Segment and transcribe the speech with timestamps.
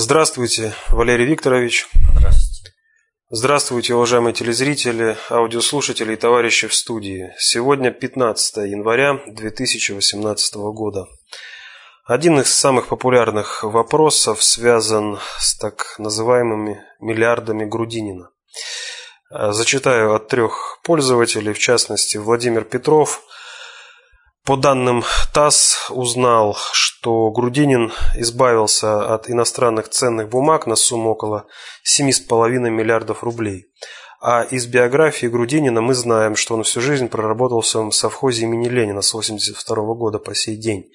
[0.00, 1.88] Здравствуйте, Валерий Викторович.
[2.14, 2.72] Здравствуйте.
[3.30, 7.34] Здравствуйте, уважаемые телезрители, аудиослушатели и товарищи в студии.
[7.36, 11.06] Сегодня 15 января 2018 года.
[12.04, 18.30] Один из самых популярных вопросов связан с так называемыми миллиардами Грудинина.
[19.30, 23.24] Зачитаю от трех пользователей, в частности Владимир Петров–
[24.48, 25.04] по данным
[25.34, 31.44] ТАСС узнал, что Грудинин избавился от иностранных ценных бумаг на сумму около
[31.84, 33.66] 7,5 миллиардов рублей.
[34.22, 38.68] А из биографии Грудинина мы знаем, что он всю жизнь проработал в своем совхозе имени
[38.68, 40.86] Ленина с 1982 года по сей день.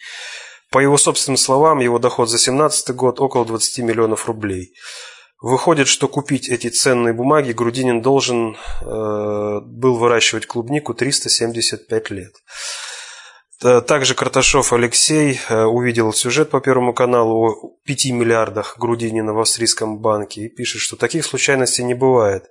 [0.71, 4.73] По его собственным словам, его доход за 2017 год около 20 миллионов рублей.
[5.39, 12.33] Выходит, что купить эти ценные бумаги Грудинин должен э, был выращивать клубнику 375 лет.
[13.63, 19.39] Э, также Карташов Алексей э, увидел сюжет по Первому каналу о 5 миллиардах Грудинина в
[19.39, 22.49] австрийском банке и пишет, что таких случайностей не бывает.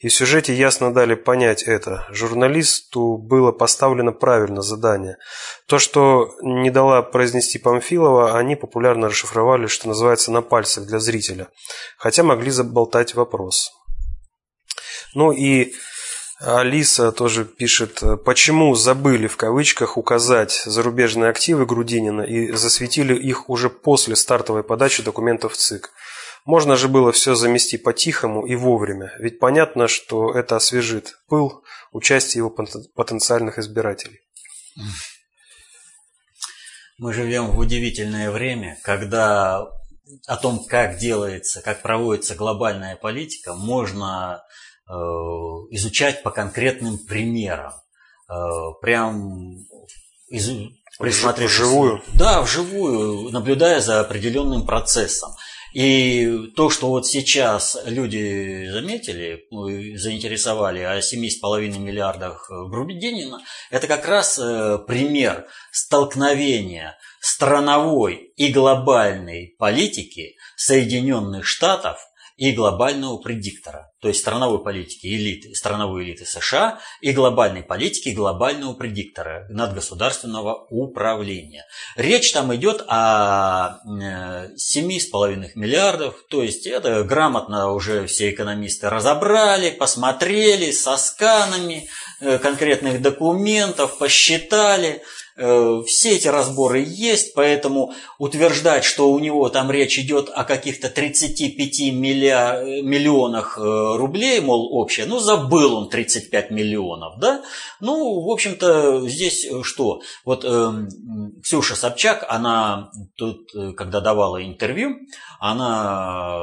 [0.00, 2.06] И в сюжете ясно дали понять это.
[2.10, 5.16] Журналисту было поставлено правильно задание.
[5.68, 11.48] То, что не дала произнести Памфилова, они популярно расшифровали, что называется, на пальцах для зрителя.
[11.98, 13.70] Хотя могли заболтать вопрос.
[15.14, 15.72] Ну и
[16.40, 23.68] Алиса тоже пишет, почему забыли в кавычках указать зарубежные активы Грудинина и засветили их уже
[23.68, 25.90] после стартовой подачи документов в ЦИК.
[26.44, 32.38] Можно же было все замести по-тихому и вовремя, ведь понятно, что это освежит пыл участия
[32.38, 34.20] его потенциальных избирателей.
[36.98, 39.66] Мы живем в удивительное время, когда
[40.26, 44.67] о том, как делается, как проводится глобальная политика, можно Э,
[45.70, 47.72] изучать по конкретным примерам.
[48.28, 48.34] Э,
[48.80, 49.56] прям
[50.28, 50.50] из,
[50.98, 52.02] присмотреть вживую?
[52.14, 55.30] Да, вживую, наблюдая за определенным процессом.
[55.74, 59.66] И то, что вот сейчас люди заметили, ну,
[59.96, 63.40] заинтересовали о 7,5 миллиардах Грубединина,
[63.70, 71.98] это как раз э, пример столкновения страновой и глобальной политики Соединенных Штатов
[72.38, 78.74] и глобального предиктора, то есть страновой политики элиты, страновой элиты США и глобальной политики глобального
[78.74, 81.66] предиктора надгосударственного управления.
[81.96, 89.70] Речь там идет о 7,5 э, миллиардов, то есть это грамотно уже все экономисты разобрали,
[89.70, 91.88] посмотрели со сканами
[92.20, 95.02] э, конкретных документов, посчитали–
[95.38, 101.92] все эти разборы есть, поэтому утверждать, что у него там речь идет о каких-то 35
[101.92, 102.64] миллиар...
[102.64, 107.42] миллионах э, рублей, мол, общее, ну, забыл он 35 миллионов, да?
[107.80, 110.00] Ну, в общем-то, здесь э, что?
[110.24, 110.72] Вот э,
[111.42, 114.96] Ксюша Собчак, она тут, когда давала интервью,
[115.38, 116.38] она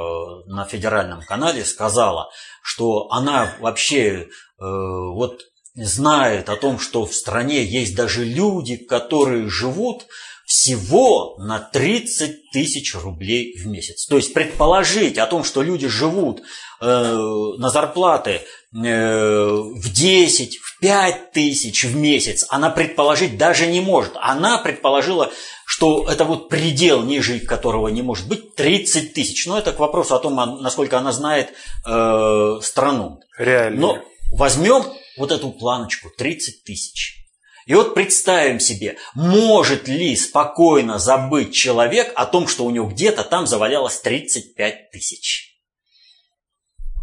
[0.46, 2.30] на федеральном канале сказала,
[2.62, 4.28] что она вообще э,
[4.60, 5.42] вот
[5.76, 10.06] знает о том, что в стране есть даже люди, которые живут
[10.46, 14.06] всего на 30 тысяч рублей в месяц.
[14.06, 16.42] То есть предположить о том, что люди живут
[16.82, 23.82] э, на зарплаты э, в 10, в 5 тысяч в месяц, она предположить даже не
[23.82, 24.14] может.
[24.22, 25.32] Она предположила,
[25.66, 29.48] что это вот предел, ниже которого не может быть 30 тысяч.
[29.48, 31.50] Но это к вопросу о том, насколько она знает
[31.88, 33.20] э, страну.
[33.36, 33.82] Реально.
[33.82, 33.98] Но
[34.32, 34.84] возьмем
[35.18, 37.26] вот эту планочку 30 тысяч.
[37.66, 43.24] И вот представим себе, может ли спокойно забыть человек о том, что у него где-то
[43.24, 45.60] там завалялось 35 тысяч.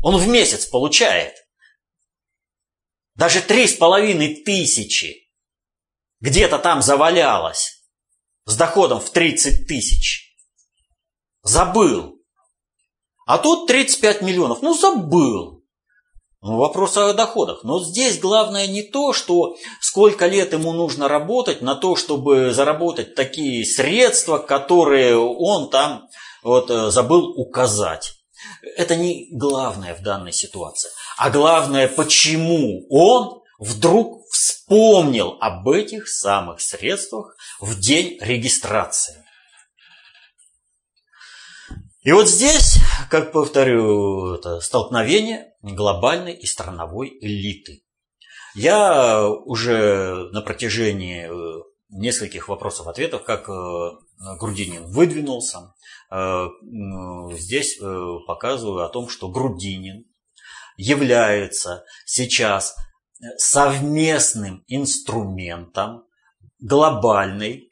[0.02, 1.34] Он в месяц получает.
[3.14, 5.28] Даже три с половиной тысячи
[6.20, 7.84] где-то там завалялось
[8.44, 10.36] с доходом в 30 тысяч.
[11.42, 12.20] Забыл.
[13.26, 14.62] А тут 35 миллионов.
[14.62, 15.61] Ну, забыл.
[16.42, 17.62] Ну, вопрос о доходах.
[17.62, 23.14] Но здесь главное не то, что сколько лет ему нужно работать на то, чтобы заработать
[23.14, 26.08] такие средства, которые он там
[26.42, 28.14] вот, э, забыл указать.
[28.76, 30.90] Это не главное в данной ситуации.
[31.16, 39.24] А главное, почему он вдруг вспомнил об этих самых средствах в день регистрации.
[42.00, 42.78] И вот здесь,
[43.10, 47.82] как повторю, это столкновение глобальной и страновой элиты.
[48.54, 53.90] Я уже на протяжении э, нескольких вопросов-ответов, как э,
[54.38, 55.74] Грудинин выдвинулся,
[56.10, 56.46] э,
[57.32, 57.78] здесь
[58.26, 60.04] показываю о том, что Грудинин
[60.76, 62.74] является сейчас
[63.38, 66.04] совместным инструментом
[66.58, 67.70] глобальной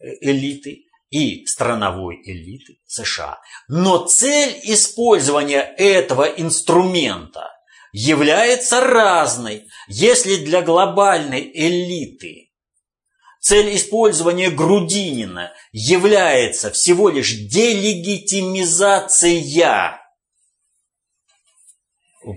[0.00, 3.38] элиты и страновой элиты США.
[3.68, 7.50] Но цель использования этого инструмента
[7.92, 9.66] является разной.
[9.88, 12.48] Если для глобальной элиты
[13.40, 19.30] цель использования Грудинина является всего лишь делегитимизация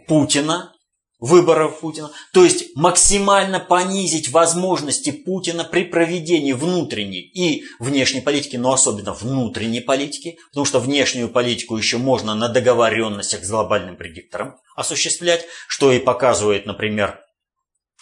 [0.07, 0.73] Путина,
[1.21, 8.73] выборов Путина, то есть максимально понизить возможности Путина при проведении внутренней и внешней политики, но
[8.73, 15.45] особенно внутренней политики, потому что внешнюю политику еще можно на договоренностях с глобальным предиктором осуществлять,
[15.67, 17.21] что и показывает, например,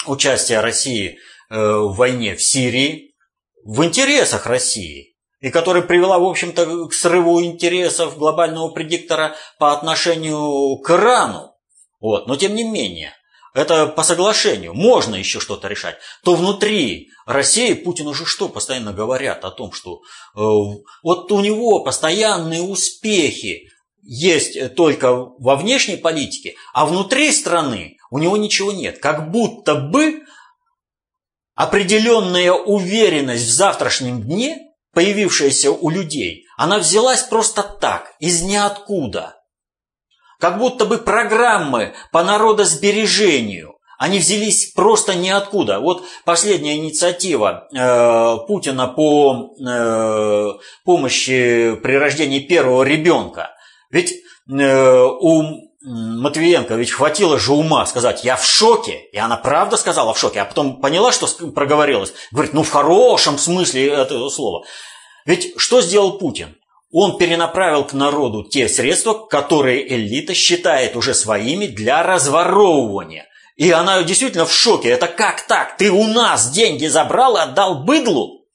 [0.07, 1.19] участие России
[1.49, 3.09] э, в войне в Сирии
[3.63, 10.77] в интересах России, и которая привела, в общем-то, к срыву интересов глобального предиктора по отношению
[10.77, 11.53] к Ирану.
[11.99, 12.27] Вот.
[12.27, 13.13] Но тем не менее,
[13.53, 19.43] это по соглашению, можно еще что-то решать, то внутри России Путин уже что постоянно говорят
[19.43, 20.01] о том, что
[20.35, 20.39] э,
[21.03, 23.69] вот у него постоянные успехи
[24.01, 28.99] есть только во внешней политике, а внутри страны у него ничего нет.
[28.99, 30.21] Как будто бы
[31.55, 34.57] определенная уверенность в завтрашнем дне,
[34.93, 39.35] появившаяся у людей, она взялась просто так, из ниоткуда–
[40.39, 45.81] как будто бы программы по народосбережению, они взялись просто ниоткуда.
[45.81, 50.51] Вот последняя инициатива э, Путина по э,
[50.85, 53.51] помощи при рождении первого ребенка.
[53.91, 54.13] Ведь
[54.49, 59.01] э, у Матвиенко ведь хватило же ума сказать, я в шоке.
[59.11, 62.13] И она правда сказала в шоке, а потом поняла, что проговорилась.
[62.31, 64.63] Говорит, ну в хорошем смысле этого слова.
[65.25, 66.55] Ведь что сделал Путин?
[66.91, 73.27] Он перенаправил к народу те средства, которые элита считает уже своими для разворовывания.
[73.55, 74.89] И она действительно в шоке.
[74.89, 75.77] Это как так?
[75.77, 78.47] Ты у нас деньги забрал и отдал быдлу?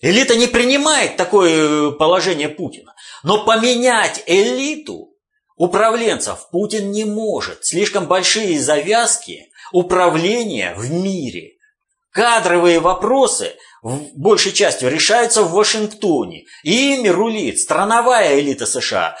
[0.00, 2.94] Элита не принимает такое положение Путина.
[3.22, 5.16] Но поменять элиту
[5.56, 7.64] управленцев Путин не может.
[7.64, 11.52] Слишком большие завязки управления в мире.
[12.10, 16.46] Кадровые вопросы в большей частью решаются в Вашингтоне.
[16.62, 19.16] И ими рулит страновая элита США.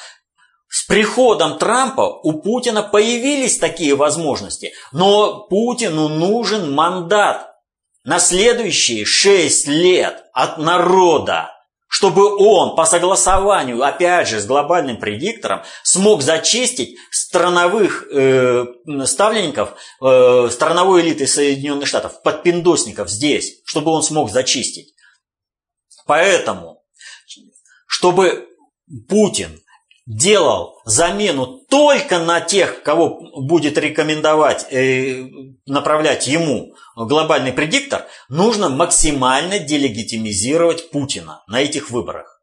[0.68, 7.46] С приходом Трампа у Путина появились такие возможности, но Путину нужен мандат
[8.04, 11.53] на следующие шесть лет от народа
[11.94, 18.64] чтобы он по согласованию, опять же, с глобальным предиктором смог зачистить страновых э,
[19.04, 24.92] ставленников, э, страновой элиты Соединенных Штатов, подпиндосников здесь, чтобы он смог зачистить.
[26.04, 26.82] Поэтому,
[27.86, 28.48] чтобы
[29.08, 29.60] Путин
[30.06, 35.24] делал замену только на тех, кого будет рекомендовать, э,
[35.66, 42.42] направлять ему глобальный предиктор, нужно максимально делегитимизировать Путина на этих выборах.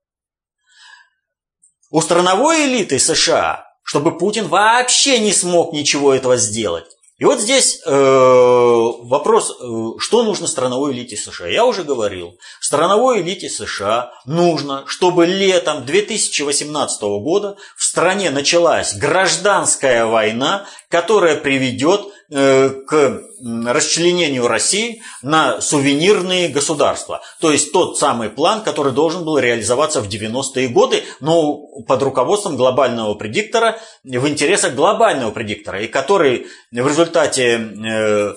[1.90, 6.88] У страновой элиты США, чтобы Путин вообще не смог ничего этого сделать,
[7.22, 11.48] и вот здесь э, вопрос, э, что нужно страновой элите США.
[11.48, 20.08] Я уже говорил, страновой элите США нужно, чтобы летом 2018 года в стране началась гражданская
[20.08, 27.22] война, которая приведет к расчленению России на сувенирные государства.
[27.42, 31.58] То есть тот самый план, который должен был реализоваться в 90-е годы, но
[31.88, 38.36] под руководством глобального предиктора, в интересах глобального предиктора, и который в результате э,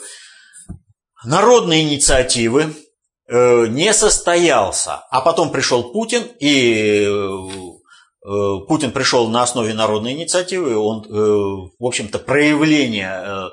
[1.24, 2.74] народной инициативы
[3.28, 5.04] э, не состоялся.
[5.10, 7.08] А потом пришел Путин и
[8.68, 13.50] Путин пришел на основе народной инициативы, он, в общем-то, проявление Э,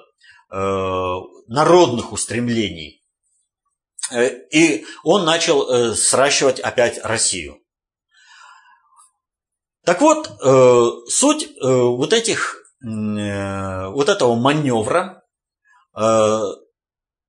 [0.51, 3.01] народных устремлений.
[4.11, 7.59] Э, и он начал э, сращивать опять Россию.
[9.83, 10.27] Так вот,
[11.09, 15.23] суть вот этих, вот этого маневра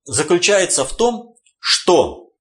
[0.05, 2.35] заключается в том, что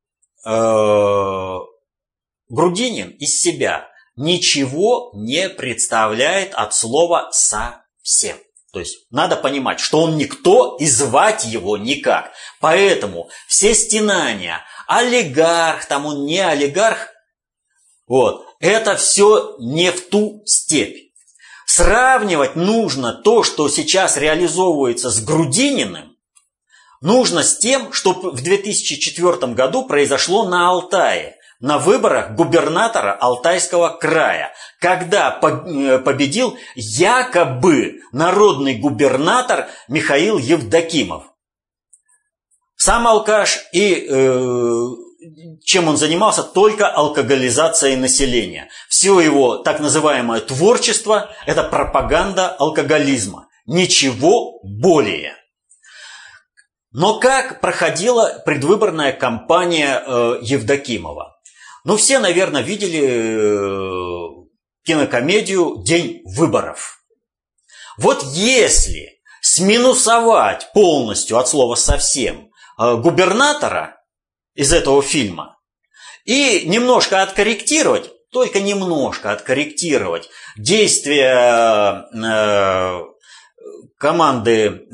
[2.49, 8.37] Грудинин из себя ничего не представляет от слова «совсем».
[8.71, 12.31] То есть надо понимать, что он никто и звать его никак.
[12.59, 17.09] Поэтому все стенания, олигарх, там он не олигарх,
[18.07, 21.11] вот, это все не в ту степь.
[21.65, 26.17] Сравнивать нужно то, что сейчас реализовывается с Грудининым,
[27.01, 34.51] нужно с тем, что в 2004 году произошло на Алтае на выборах губернатора Алтайского края,
[34.79, 41.23] когда э, победил якобы народный губернатор Михаил Евдокимов.
[42.75, 44.87] Сам алкаш и э,
[45.63, 46.43] чем он занимался?
[46.43, 48.69] Только алкоголизацией населения.
[48.89, 53.47] Все его так называемое творчество– это пропаганда алкоголизма.
[53.67, 55.35] Ничего более.
[56.91, 61.30] Но как проходила предвыборная кампания э, Евдокимова?
[61.83, 64.45] Ну, все, наверное, видели э,
[64.83, 67.03] кинокомедию «День выборов».
[67.97, 73.97] Вот если сминусовать полностью от слова совсем э, губернатора
[74.53, 75.57] из этого фильма
[76.23, 83.05] и немножко откорректировать, только немножко откорректировать действия э,
[83.97, 84.87] команды,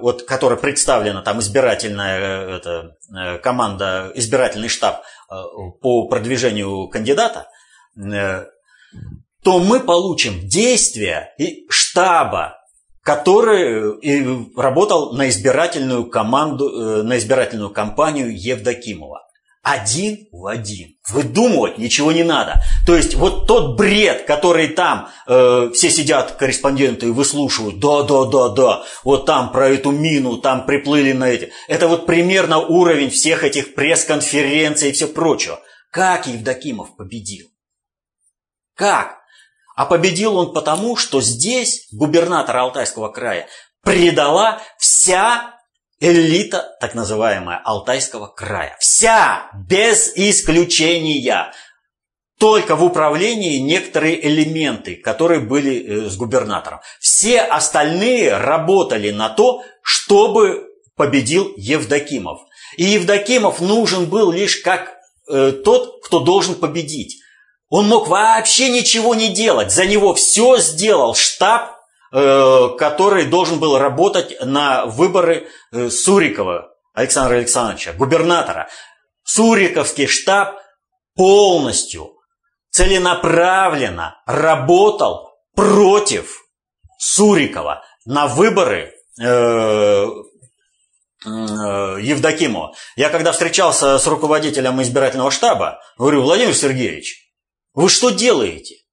[0.00, 2.96] вот, которая представлена, там избирательная это,
[3.44, 5.04] команда, избирательный штаб
[5.80, 7.48] по продвижению кандидата,
[7.96, 8.46] э,
[9.42, 11.34] то мы получим действия
[11.68, 12.54] штаба
[13.04, 19.23] который э, работал на избирательную команду, э, на избирательную кампанию Евдокимова.
[19.64, 20.98] Один в один.
[21.08, 22.62] Выдумывать ничего не надо.
[22.86, 28.26] То есть вот тот бред, который там э, все сидят корреспонденты и выслушивают, да, да,
[28.26, 31.50] да, да, вот там про эту мину, там приплыли на эти.
[31.66, 35.58] Это вот примерно уровень всех этих пресс-конференций и все прочего.
[35.90, 37.46] Как Евдокимов победил?
[38.74, 39.16] Как?
[39.76, 43.48] А победил он потому, что здесь губернатор Алтайского края
[43.82, 45.53] предала вся
[46.04, 48.76] элита, так называемая, Алтайского края.
[48.78, 51.52] Вся, без исключения.
[52.38, 56.80] Только в управлении некоторые элементы, которые были э, с губернатором.
[57.00, 62.40] Все остальные работали на то, чтобы победил Евдокимов.
[62.76, 64.96] И Евдокимов нужен был лишь как
[65.28, 67.20] э, тот, кто должен победить.
[67.68, 69.72] Он мог вообще ничего не делать.
[69.72, 71.73] За него все сделал штаб,
[72.78, 78.68] который должен был работать на выборы э, Сурикова Александра Александровича, губернатора.
[79.24, 80.60] Суриковский штаб
[81.16, 82.14] полностью,
[82.70, 86.44] целенаправленно работал против
[86.98, 90.06] Сурикова на выборы э,
[91.24, 92.74] Евдокимова.
[92.96, 97.32] Я когда встречался с руководителем избирательного штаба, говорю, Владимир Сергеевич,
[97.72, 98.83] вы что делаете?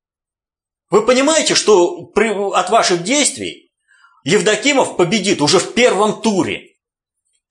[0.92, 3.72] Вы понимаете, что при, от ваших действий
[4.24, 6.76] Евдокимов победит уже в первом туре?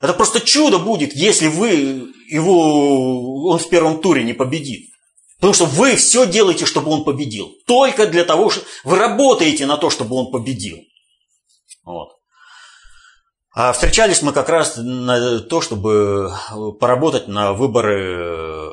[0.01, 4.91] Это просто чудо будет, если вы его, он в первом туре не победит.
[5.37, 7.51] Потому что вы все делаете, чтобы он победил.
[7.67, 10.79] Только для того, что вы работаете на то, чтобы он победил.
[11.83, 12.11] Вот.
[13.53, 16.33] А встречались мы как раз на то, чтобы
[16.79, 18.71] поработать на выборы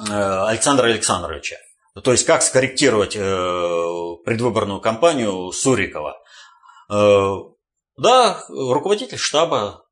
[0.00, 1.56] Э, Александра Александровича.
[1.94, 6.16] То есть как скорректировать э, предвыборную кампанию Сурикова.
[6.90, 7.34] Э,
[7.96, 9.84] да, руководитель штаба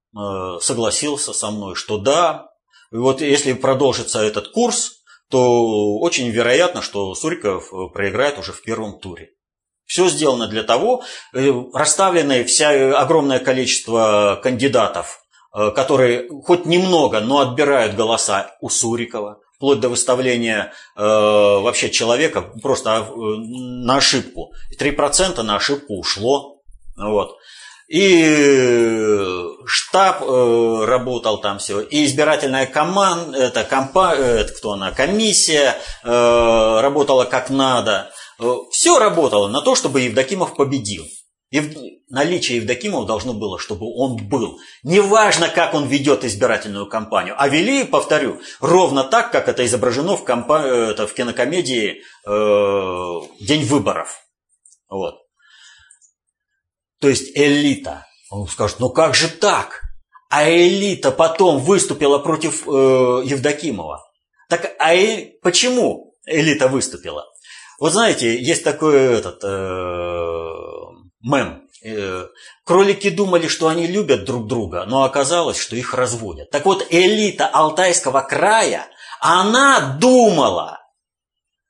[0.61, 2.49] согласился со мной, что да,
[2.91, 9.33] вот если продолжится этот курс, то очень вероятно, что Суриков проиграет уже в первом туре.
[9.85, 15.21] Все сделано для того, расставлены вся огромное количество кандидатов,
[15.53, 22.91] которые хоть немного, но отбирают голоса у Сурикова вплоть до выставления э, вообще человека просто
[22.91, 24.53] э, на ошибку.
[24.79, 26.61] 3% на ошибку ушло.
[26.97, 27.37] Вот.
[27.89, 35.77] И штаб э, работал там все, и избирательная команда, это, компа, это кто она, комиссия
[36.03, 38.11] э, работала как надо.
[38.41, 41.05] Э, все работало на то, чтобы Евдокимов победил.
[41.57, 41.75] Ев...
[42.09, 44.61] Наличие Евдокимова должно было, чтобы он был.
[44.83, 47.35] Неважно, как он ведет избирательную кампанию.
[47.37, 50.61] А вели, повторю, ровно так, как это изображено в, компа...
[50.61, 53.45] это в кинокомедии э...
[53.45, 54.21] «День выборов».
[54.89, 55.17] Вот.
[57.01, 58.07] То есть элита.
[58.31, 59.83] Он скажет, ну как же так?
[60.31, 62.71] А элита потом выступила против э,
[63.25, 64.03] Евдокимова.
[64.49, 65.33] Так а э...
[65.43, 67.25] почему элита выступила?
[67.81, 69.43] Вот знаете, есть такой этот...
[69.43, 70.86] Э
[71.27, 71.63] мем.
[71.85, 72.29] Э,
[72.65, 76.51] кролики думали, что они любят друг друга, но оказалось, что их разводят.
[76.51, 78.87] Так вот, элита Алтайского края,
[79.21, 80.81] она думала,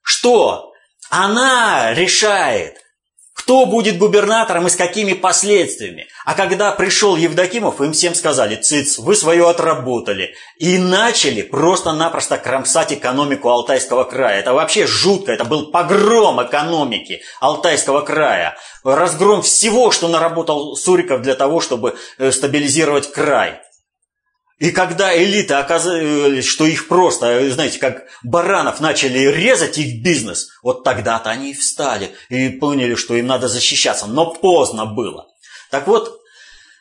[0.02, 0.72] что
[1.10, 2.80] она решает,
[3.46, 6.08] кто будет губернатором и с какими последствиями.
[6.24, 10.34] А когда пришел Евдокимов, им всем сказали, циц, вы свое отработали.
[10.58, 14.40] И начали просто-напросто кромсать экономику Алтайского края.
[14.40, 18.56] Это вообще жутко, это был погром экономики Алтайского края.
[18.82, 23.60] Разгром всего, что наработал Суриков для того, чтобы э, стабилизировать край.
[24.58, 30.82] И когда элита оказалась, что их просто, знаете, как баранов начали резать их бизнес, вот
[30.82, 34.06] тогда-то они и встали и поняли, что им надо защищаться.
[34.06, 35.26] Но поздно было.
[35.70, 36.20] Так вот,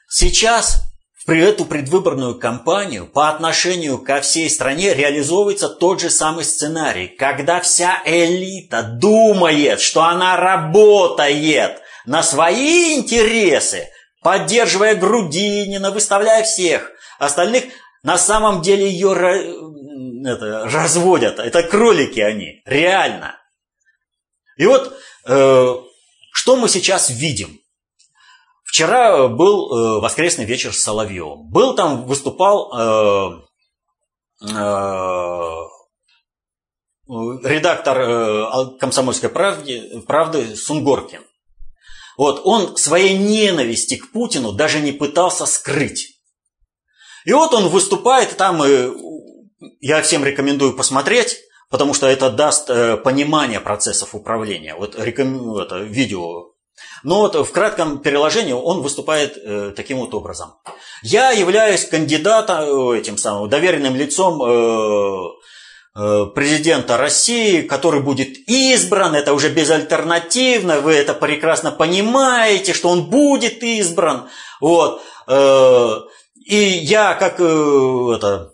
[0.07, 0.83] сейчас
[1.25, 7.59] при эту предвыборную кампанию по отношению ко всей стране реализовывается тот же самый сценарий, когда
[7.59, 13.89] вся элита думает, что она работает на свои интересы,
[14.21, 17.65] поддерживая Грудинина, выставляя всех остальных,
[18.03, 19.13] на самом деле ее
[20.25, 21.39] это, разводят.
[21.39, 23.37] Это кролики они, реально.
[24.57, 24.95] И вот
[25.27, 25.75] э,
[26.31, 27.59] что мы сейчас видим?
[28.63, 31.49] Вчера был э, воскресный вечер с Соловьевым.
[31.49, 33.41] Был там, выступал э,
[34.41, 34.55] э,
[37.07, 41.21] редактор э, «Комсомольской правды», правды Сунгоркин.
[42.17, 46.14] Вот, он своей ненависти к Путину даже не пытался скрыть.
[47.25, 48.91] И вот он выступает там, и
[49.81, 51.37] я всем рекомендую посмотреть,
[51.69, 54.75] потому что это даст э, понимание процессов управления.
[54.75, 56.51] Вот рекомендую это видео
[57.03, 60.55] но вот в кратком переложении он выступает э, таким вот образом.
[61.03, 64.39] Я являюсь кандидатом, э, этим самым доверенным лицом
[66.33, 73.63] президента России, который будет избран, это уже безальтернативно, вы это прекрасно понимаете, что он будет
[73.63, 74.27] избран.
[74.59, 75.01] Вот.
[76.45, 78.51] Э, и я как э, это,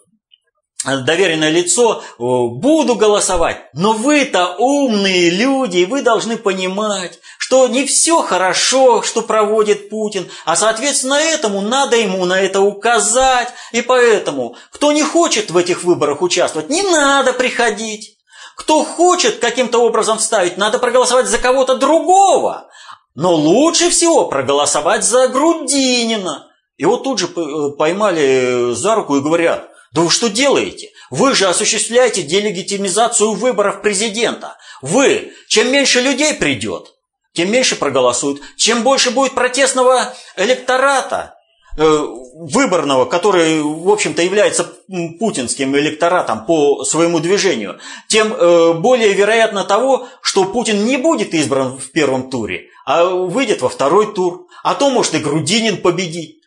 [0.85, 3.65] доверенное лицо, буду голосовать.
[3.73, 10.29] Но вы-то умные люди, и вы должны понимать, что не все хорошо, что проводит Путин,
[10.45, 13.49] а соответственно этому надо ему на это указать.
[13.73, 18.17] И поэтому, кто не хочет в этих выборах участвовать, не надо приходить.
[18.55, 22.69] Кто хочет каким-то образом вставить, надо проголосовать за кого-то другого.
[23.15, 26.50] Но лучше всего проголосовать за Грудинина.
[26.85, 30.89] Вот тут же поймали за руку и говорят, да вы что делаете?
[31.09, 34.57] Вы же осуществляете делегитимизацию выборов президента.
[34.81, 36.93] Вы, чем меньше людей придет,
[37.33, 38.41] тем меньше проголосуют.
[38.55, 41.35] Чем больше будет протестного электората,
[41.77, 44.73] э, выборного, который, в общем-то, является
[45.19, 51.77] путинским электоратом по своему движению, тем э, более вероятно того, что Путин не будет избран
[51.77, 54.47] в первом туре, а выйдет во второй тур.
[54.63, 56.40] А то, может, и Грудинин победит.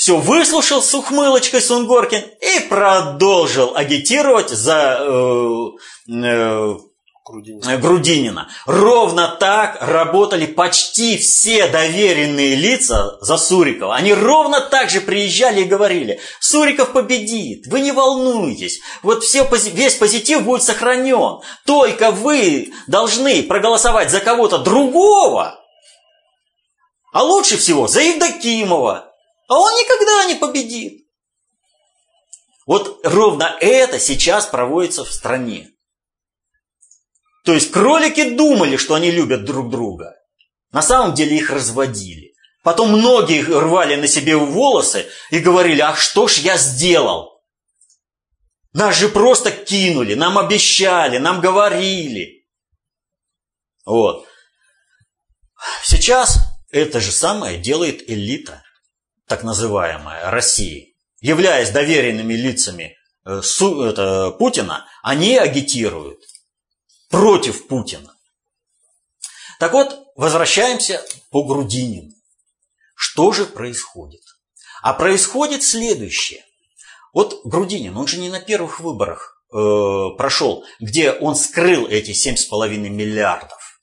[0.00, 5.66] Все выслушал с ухмылочкой Сунгоркин и продолжил агитировать за э,
[6.10, 6.74] э,
[7.26, 7.76] Грудинина.
[7.76, 8.48] Грудинина.
[8.64, 13.94] Ровно так работали почти все доверенные лица за Сурикова.
[13.94, 19.96] Они ровно так же приезжали и говорили, Суриков победит, вы не волнуйтесь, вот все, весь
[19.96, 21.42] позитив будет сохранен.
[21.66, 25.60] Только вы должны проголосовать за кого-то другого,
[27.12, 29.09] а лучше всего за Евдокимова,
[29.50, 31.08] а он никогда не победит.
[32.66, 35.72] Вот ровно это сейчас проводится в стране.
[37.44, 40.14] То есть кролики думали, что они любят друг друга.
[40.70, 42.32] На самом деле их разводили.
[42.62, 47.42] Потом многие рвали на себе волосы и говорили, а что ж я сделал?
[48.72, 52.46] Нас же просто кинули, нам обещали, нам говорили.
[53.84, 54.28] Вот.
[55.82, 56.38] Сейчас
[56.70, 58.62] это же самое делает элита
[59.30, 66.18] так называемая, России, являясь доверенными лицами э, это, Путина, они агитируют
[67.08, 68.12] против Путина.
[69.60, 72.12] Так вот, возвращаемся по Грудинину.
[72.96, 74.22] Что же происходит?
[74.82, 76.44] А происходит следующее.
[77.12, 79.56] Вот Грудинин, он же не на первых выборах э,
[80.18, 83.80] прошел, где он скрыл эти 7,5 миллиардов.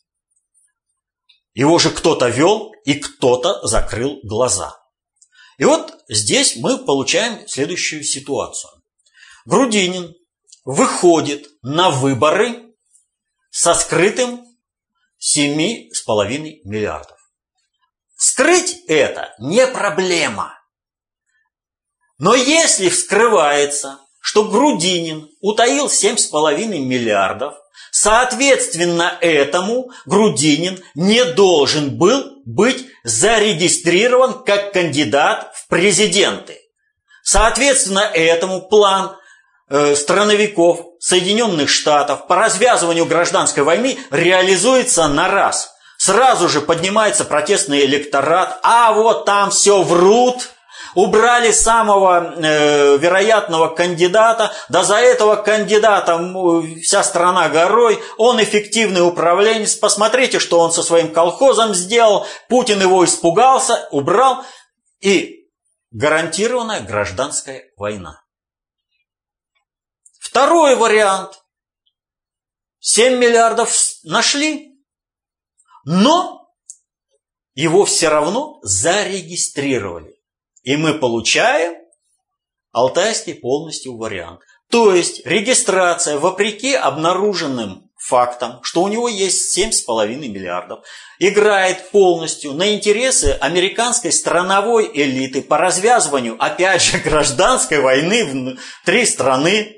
[1.53, 4.75] Его же кто-то вел и кто-то закрыл глаза.
[5.57, 8.71] И вот здесь мы получаем следующую ситуацию.
[9.45, 10.13] Грудинин
[10.65, 12.75] выходит на выборы
[13.49, 14.45] со скрытым
[15.19, 17.17] 7,5 миллиардов.
[18.15, 20.53] Скрыть это не проблема.
[22.19, 27.55] Но если вскрывается, что Грудинин утаил 7,5 миллиардов,
[28.07, 36.57] соответственно этому Грудинин не должен был быть зарегистрирован как кандидат в президенты.
[37.21, 39.17] Соответственно, этому план
[39.69, 45.71] э, страновиков Соединенных Штатов по развязыванию гражданской войны реализуется на раз.
[45.97, 50.51] Сразу же поднимается протестный электорат, а вот там все врут,
[50.97, 56.17] убрали самого э, вероятного кандидата, да за этого кандидата
[56.81, 63.05] вся страна горой, он эффективный управленец, посмотрите, что он со своим колхозом сделал, Путин его
[63.05, 64.43] испугался, убрал,
[64.99, 65.47] и
[65.91, 68.23] гарантированная гражданская война.
[70.19, 71.43] Второй вариант.
[72.79, 73.71] 7 миллиардов
[74.03, 74.81] нашли,
[75.85, 76.51] но
[77.53, 80.16] его все равно зарегистрировали.
[80.67, 81.75] И мы получаем
[82.73, 84.41] алтайский полностью вариант.
[84.69, 90.85] То есть регистрация, вопреки обнаруженным фактам, что у него есть 7,5 миллиардов,
[91.19, 99.77] играет полностью на интересы американской страновой элиты по развязыванию, опять же, гражданской войны внутри страны.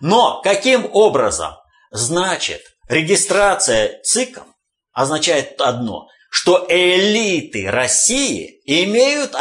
[0.00, 1.52] Но каким образом?
[1.90, 4.54] Значит, регистрация ЦИКом
[4.94, 9.34] означает одно– что элиты России имеют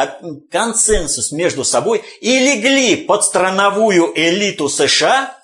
[0.52, 5.38] консенсус между собой и легли под страновую элиту США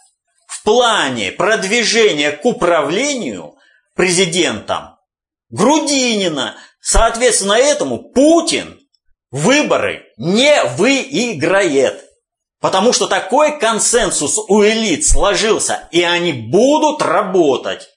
[0.47, 3.55] в плане продвижения к управлению
[3.93, 4.97] президентом
[5.49, 6.57] Грудинина.
[6.81, 8.79] Соответственно этому Путин
[9.29, 12.03] выборы не выиграет.
[12.59, 17.94] Потому что такой консенсус у элит сложился, и они будут работать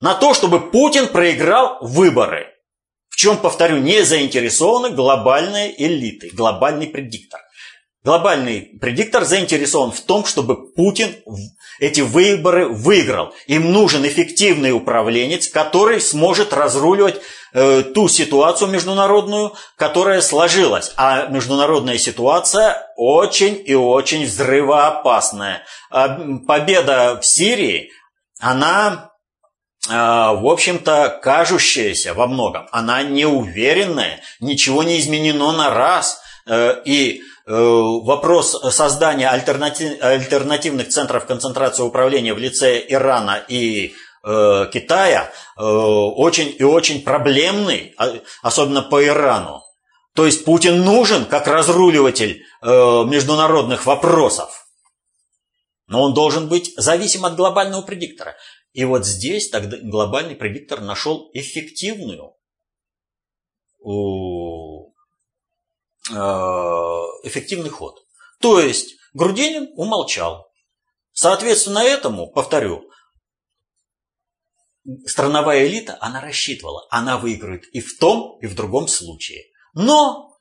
[0.00, 2.46] на то, чтобы Путин проиграл выборы.
[3.08, 7.40] В чем, повторю, не заинтересованы глобальные элиты, глобальный предиктор.
[8.02, 11.14] Глобальный предиктор заинтересован в том, чтобы Путин
[11.80, 13.34] эти выборы выиграл.
[13.46, 17.20] Им нужен эффективный управленец, который сможет разруливать
[17.52, 20.92] э, ту ситуацию международную, которая сложилась.
[20.96, 25.62] А международная ситуация очень и очень взрывоопасная.
[25.90, 26.08] А
[26.46, 27.90] победа в Сирии,
[28.38, 29.09] она
[29.88, 32.68] в общем-то, кажущаяся во многом.
[32.70, 36.20] Она неуверенная, ничего не изменено на раз.
[36.46, 44.66] Э, и э, вопрос создания альтернатив, альтернативных центров концентрации управления в лице Ирана и э,
[44.72, 49.62] Китая очень и очень проблемный, а, особенно по Ирану.
[50.14, 54.66] То есть Путин нужен как разруливатель международных вопросов.
[55.86, 58.34] Но он должен быть зависим от глобального предиктора.
[58.72, 62.36] И вот здесь тогда глобальный предиктор нашел эффективную
[66.10, 66.14] э,
[67.24, 67.96] эффективный ход.
[68.40, 70.50] То есть Грудинин умолчал.
[71.12, 72.88] Соответственно этому, повторю,
[75.04, 79.44] страновая элита, она рассчитывала, она выиграет и в том, и в другом случае.
[79.74, 80.38] Но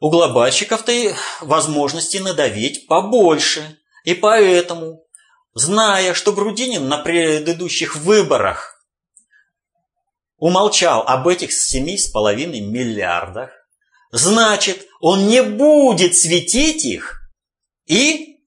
[0.00, 0.92] у глобальщиков-то
[1.40, 3.78] возможности надавить побольше.
[4.04, 5.07] И поэтому
[5.60, 8.84] зная, что Грудинин на предыдущих выборах
[10.36, 13.50] умолчал об этих 7,5 миллиардах,
[14.12, 17.20] значит, он не будет светить их
[17.86, 18.38] и э,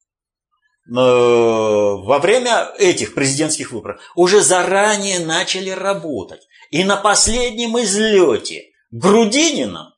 [0.88, 6.42] во время этих президентских выборов уже заранее начали работать.
[6.70, 9.96] И на последнем излете Грудинина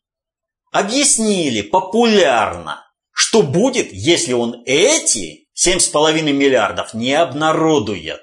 [0.71, 8.21] объяснили популярно, что будет, если он эти 7,5 миллиардов не обнародует.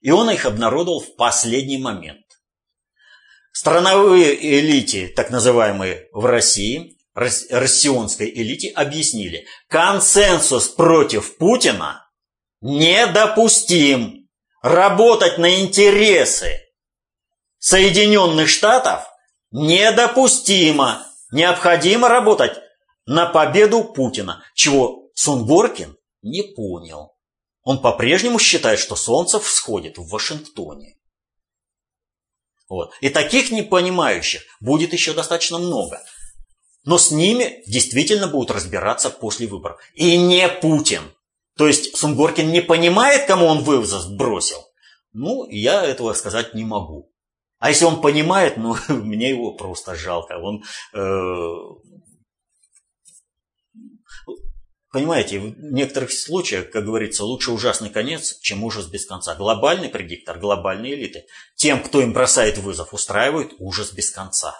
[0.00, 2.24] И он их обнародовал в последний момент.
[3.52, 12.06] Страновые элите, так называемые в России, россионской элите, объяснили, консенсус против Путина
[12.60, 14.28] недопустим.
[14.62, 16.60] Работать на интересы
[17.58, 19.06] Соединенных Штатов
[19.52, 21.06] недопустимо.
[21.30, 22.58] Необходимо работать
[23.06, 27.16] на победу Путина, чего Сунгоркин не понял.
[27.62, 30.96] Он по-прежнему считает, что солнце всходит в Вашингтоне.
[32.68, 32.92] Вот.
[33.00, 36.02] И таких непонимающих будет еще достаточно много.
[36.84, 39.80] Но с ними действительно будут разбираться после выборов.
[39.94, 41.02] И не Путин.
[41.56, 44.58] То есть Сунгоркин не понимает, кому он вызов бросил.
[45.12, 47.10] Ну, я этого сказать не могу.
[47.58, 50.38] А если он понимает, ну, мне его просто жалко.
[50.38, 50.62] Он
[50.92, 51.00] э,
[54.96, 59.34] Понимаете, в некоторых случаях, как говорится, лучше ужасный конец, чем ужас без конца.
[59.34, 61.26] Глобальный предиктор, глобальные элиты.
[61.54, 64.58] Тем, кто им бросает вызов, устраивают ужас без конца.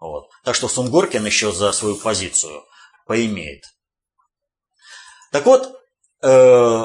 [0.00, 0.30] Вот.
[0.42, 2.64] Так что Сунгоркин еще за свою позицию
[3.06, 3.62] поимеет.
[5.30, 5.72] Так вот,
[6.22, 6.82] э,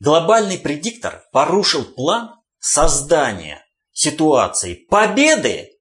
[0.00, 5.78] глобальный предиктор порушил план создания ситуации победы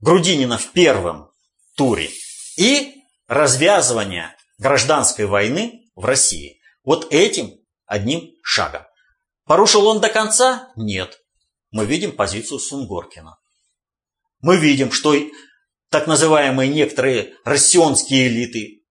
[0.00, 1.30] Грудинина в первом
[1.76, 2.08] туре
[2.56, 2.97] и
[3.28, 6.60] развязывания гражданской войны в России.
[6.82, 7.54] Вот этим
[7.86, 8.82] одним шагом.
[9.44, 10.72] Порушил он до конца?
[10.76, 11.18] Нет.
[11.70, 13.38] Мы видим позицию Сунгоркина.
[14.40, 15.14] Мы видим, что
[15.90, 18.82] так называемые некоторые россионские элиты,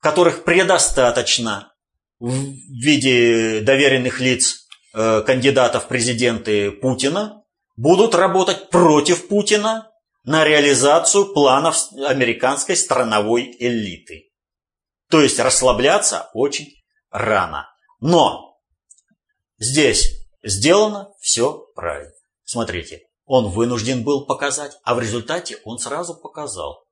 [0.00, 1.72] которых предостаточно
[2.18, 7.42] в виде доверенных лиц э, кандидатов в президенты Путина,
[7.76, 9.87] будут работать против Путина
[10.28, 14.30] на реализацию планов американской страновой элиты.
[15.08, 16.74] То есть расслабляться очень
[17.10, 17.66] рано.
[18.00, 18.58] Но
[19.56, 22.12] здесь сделано все правильно.
[22.44, 26.84] Смотрите, он вынужден был показать, а в результате он сразу показал.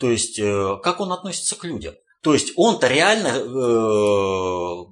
[0.00, 1.94] То есть, э, как он относится к людям.
[2.22, 4.84] То есть, он-то реально, э,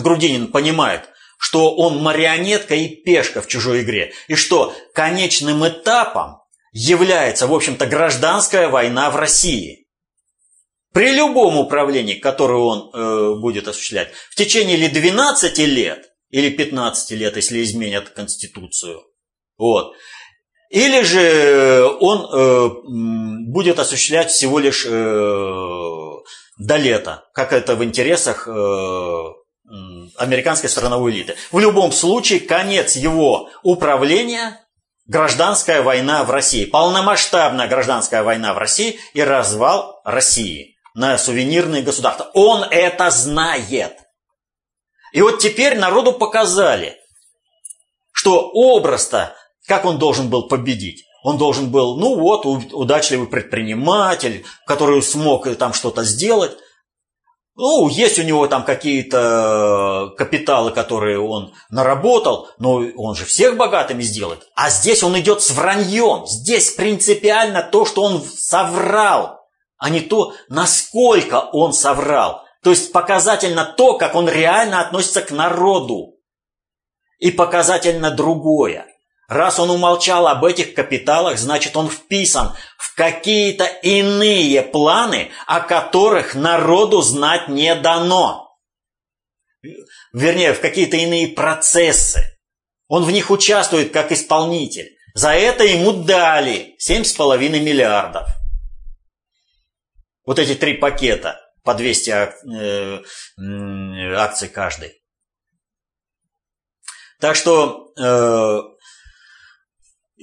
[0.00, 4.12] Грудинин понимает, что он марионетка и пешка в чужой игре.
[4.28, 6.41] И что конечным этапом
[6.72, 9.86] является, в общем-то, гражданская война в России.
[10.92, 17.10] При любом управлении, которое он э, будет осуществлять, в течение или 12 лет, или 15
[17.12, 19.02] лет, если изменят Конституцию,
[19.56, 19.94] вот,
[20.70, 22.70] или же он э,
[23.50, 24.90] будет осуществлять всего лишь э,
[26.58, 28.52] до лета, как это в интересах э,
[30.16, 31.36] американской страновой элиты.
[31.50, 34.58] В любом случае, конец его управления–
[35.06, 36.64] гражданская война в России.
[36.64, 42.30] Полномасштабная гражданская война в России и развал России на сувенирные государства.
[42.34, 43.96] Он это знает.
[45.12, 46.96] И вот теперь народу показали,
[48.12, 49.34] что образ-то,
[49.66, 51.04] как он должен был победить.
[51.22, 56.52] Он должен был, ну вот, удачливый предприниматель, который смог там что-то сделать.
[57.54, 63.58] Ну, есть у него там какие-то э, капиталы, которые он наработал, но он же всех
[63.58, 64.48] богатыми сделает.
[64.54, 66.26] А здесь он идет с враньем.
[66.26, 69.40] Здесь принципиально то, что он соврал,
[69.76, 72.42] а не то, насколько он соврал.
[72.62, 76.14] То есть показательно то, как он реально относится к народу.
[77.18, 78.86] И показательно другое.
[79.32, 86.34] Раз он умолчал об этих капиталах, значит он вписан в какие-то иные планы, о которых
[86.34, 88.54] народу знать не дано.
[90.12, 92.38] Вернее, в какие-то иные процессы.
[92.88, 94.94] Он в них участвует как исполнитель.
[95.14, 98.28] За это ему дали 7,5 миллиардов.
[100.26, 103.02] Вот эти три пакета по 200 э,
[104.14, 105.02] акций каждый.
[107.18, 108.71] Так что э,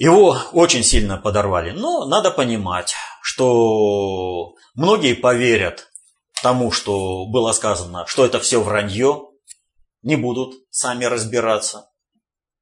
[0.00, 1.72] его очень сильно подорвали.
[1.72, 5.90] Но надо понимать, что многие поверят
[6.42, 9.28] тому, что было сказано, что это все вранье,
[10.02, 11.90] не будут сами разбираться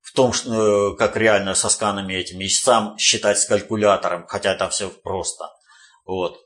[0.01, 4.71] в том, э, как реально со сканами этими, и сам считать с калькулятором, хотя там
[4.71, 5.49] все просто.
[6.05, 6.41] Вот.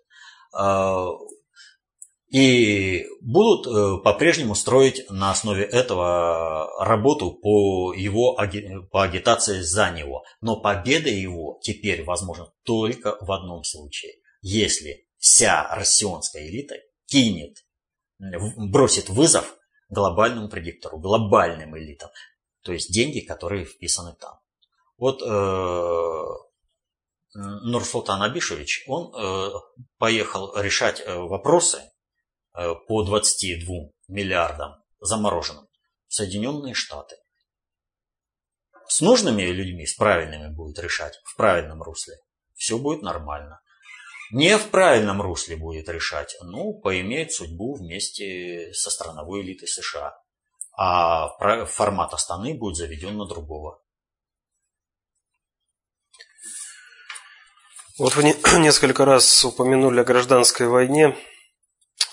[2.32, 8.38] И будут э, по-прежнему строить на основе этого работу по его
[8.90, 10.24] по агитации за него.
[10.40, 14.12] Но победа его теперь возможна только в одном случае.
[14.40, 17.58] Если вся россионская элита кинет,
[18.18, 19.54] бросит вызов
[19.90, 22.08] глобальному предиктору, глобальным элитам.
[22.62, 24.38] То есть деньги, которые вписаны там.
[24.96, 26.24] Вот э,
[27.34, 29.50] Нурсултан Абишевич, он э,
[29.98, 31.91] поехал решать вопросы
[32.52, 35.66] по 22 миллиардам замороженным
[36.08, 37.16] в Соединенные Штаты.
[38.86, 42.16] С нужными людьми, с правильными будет решать, в правильном русле.
[42.54, 43.60] Все будет нормально.
[44.30, 50.16] Не в правильном русле будет решать, ну, поимеет судьбу вместе со страновой элитой США.
[50.76, 51.28] А
[51.66, 53.82] формат Астаны будет заведен на другого.
[57.98, 58.24] Вот вы
[58.58, 61.16] несколько раз упомянули о гражданской войне.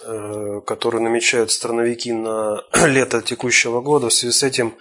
[0.02, 4.10] Э, которые намечают страновики на лето текущего года.
[4.10, 4.76] В связи с этим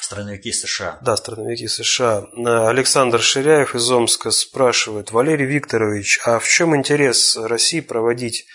[0.00, 0.98] Страновики США.
[1.02, 2.26] Да, страновики США.
[2.36, 8.46] Э, Александр Ширяев из Омска спрашивает, Валерий Викторович, а в чем интерес России проводить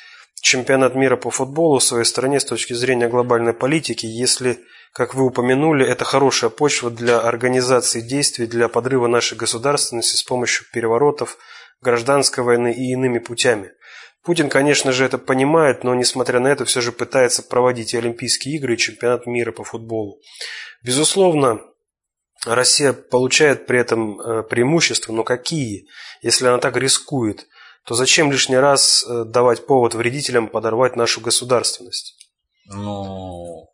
[0.42, 4.60] чемпионат мира по футболу в своей стране с точки зрения глобальной политики, если,
[4.94, 10.66] как вы упомянули, это хорошая почва для организации действий для подрыва нашей государственности с помощью
[10.74, 11.38] переворотов,
[11.82, 13.72] гражданской войны и иными путями?
[14.24, 18.56] Путин, конечно же, это понимает, но, несмотря на это, все же пытается проводить и Олимпийские
[18.56, 20.20] игры, и чемпионат мира по футболу.
[20.82, 21.60] Безусловно,
[22.46, 25.88] Россия получает при этом э, преимущества, но какие?
[26.22, 27.48] Если она так рискует,
[27.86, 32.16] то зачем лишний раз э, давать повод вредителям подорвать нашу государственность?
[32.66, 33.70] Ну,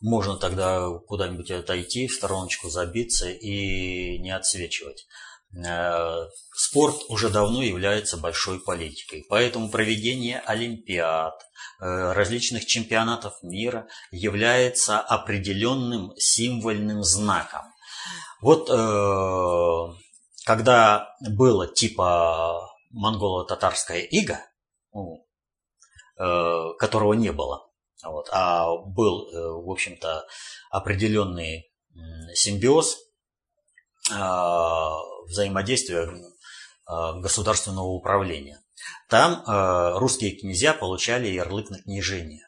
[0.00, 5.06] можно тогда куда-нибудь отойти, в стороночку забиться и не отсвечивать.
[5.52, 11.34] Э, спорт уже давно является большой политикой, поэтому проведение олимпиад,
[11.80, 17.62] э, различных чемпионатов мира является определенным символьным знаком.
[18.40, 19.98] Вот э,
[20.46, 24.40] когда было типа монголо-татарская ига,
[24.92, 25.26] ну,
[26.16, 27.70] которого не было,
[28.04, 30.26] вот, а был, в общем-то,
[30.70, 31.72] определенный
[32.34, 32.98] симбиоз
[35.30, 36.10] взаимодействия э,
[37.20, 38.60] государственного управления.
[39.08, 42.46] Там э, русские князья получали ярлык на княжение.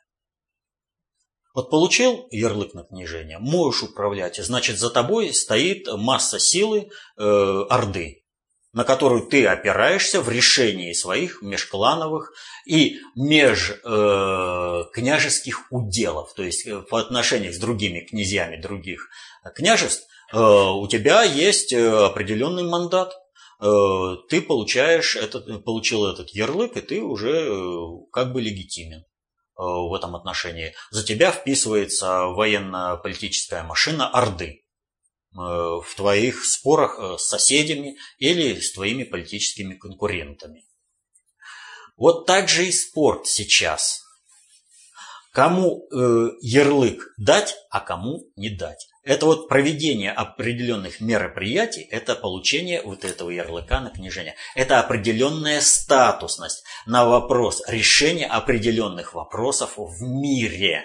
[1.54, 8.24] Вот получил ярлык на княжение, можешь управлять, значит за тобой стоит масса силы э, Орды.
[8.72, 12.32] на которую ты опираешься в решении своих межклановых
[12.64, 19.10] и межкняжеских э, уделов, то есть по э, отношению с другими князьями других
[19.54, 23.12] княжеств, э, у тебя есть определенный мандат.
[23.60, 27.48] Ты получаешь этот, получил этот ярлык, и ты уже
[28.12, 29.04] как бы легитимен
[29.56, 30.74] в этом отношении.
[30.90, 34.62] За тебя вписывается военно-политическая машина Орды.
[35.34, 40.66] Э, в твоих спорах э, с соседями или с твоими политическими конкурентами.
[41.96, 44.02] Вот так же и спорт сейчас.
[45.32, 48.86] Кому э, ярлык дать, а кому не дать.
[49.04, 54.36] Это вот проведение определенных мероприятий, это получение вот этого ярлыка на княжение.
[54.54, 60.84] Это определенная статусность на вопрос решения определенных вопросов в мире.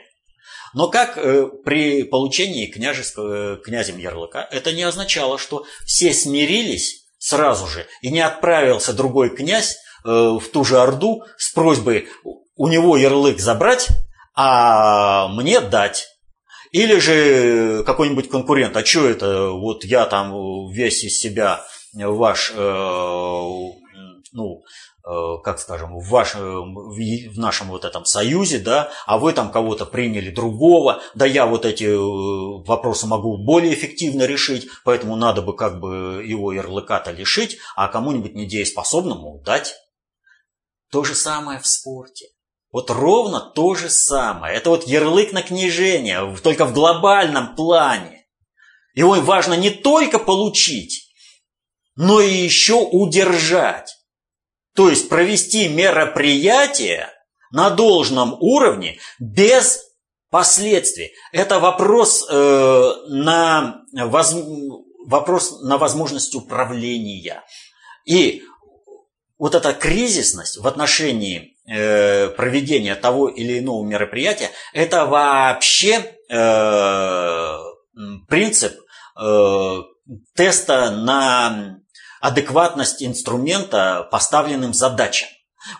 [0.73, 7.05] Но как э, при получении княжеского, э, князем ярлыка, это не означало, что все смирились
[7.19, 12.07] сразу же, и не отправился другой князь э, в ту же Орду с просьбой
[12.55, 13.87] у него ярлык забрать,
[14.35, 16.07] а мне дать.
[16.77, 24.63] Или же какой-нибудь конкурент, а что это, вот я там весь из себя ваш, ну,
[25.09, 29.85] Э, как скажем, в, ваш, в нашем вот этом союзе, да, а вы там кого-то
[29.85, 35.55] приняли другого, да я вот эти э, вопросы могу более эффективно решить, поэтому надо бы
[35.55, 39.75] как бы его ярлыка-то лишить, а кому-нибудь недееспособному дать.
[40.91, 42.25] То же самое в спорте.
[42.71, 44.55] Вот ровно то же самое.
[44.55, 48.25] Это вот ярлык на княжение, только в глобальном плане.
[48.93, 51.13] Его важно не только получить,
[51.95, 53.95] но и еще удержать.
[54.75, 57.09] То есть провести мероприятие
[57.51, 59.81] на должном уровне без
[60.29, 61.13] последствий.
[61.31, 64.35] Это вопрос, э, на, воз,
[65.05, 67.43] вопрос на возможность управления.
[68.05, 68.43] И
[69.37, 77.57] вот эта кризисность в отношении э, проведения того или иного мероприятия, это вообще э,
[78.27, 78.73] принцип
[79.19, 79.81] э,
[80.35, 81.79] теста на
[82.21, 85.29] адекватность инструмента поставленным задачам.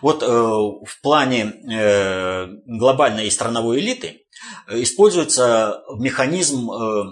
[0.02, 4.26] Вот э, в плане э, глобальной и страновой элиты
[4.66, 7.04] э, используется механизм э,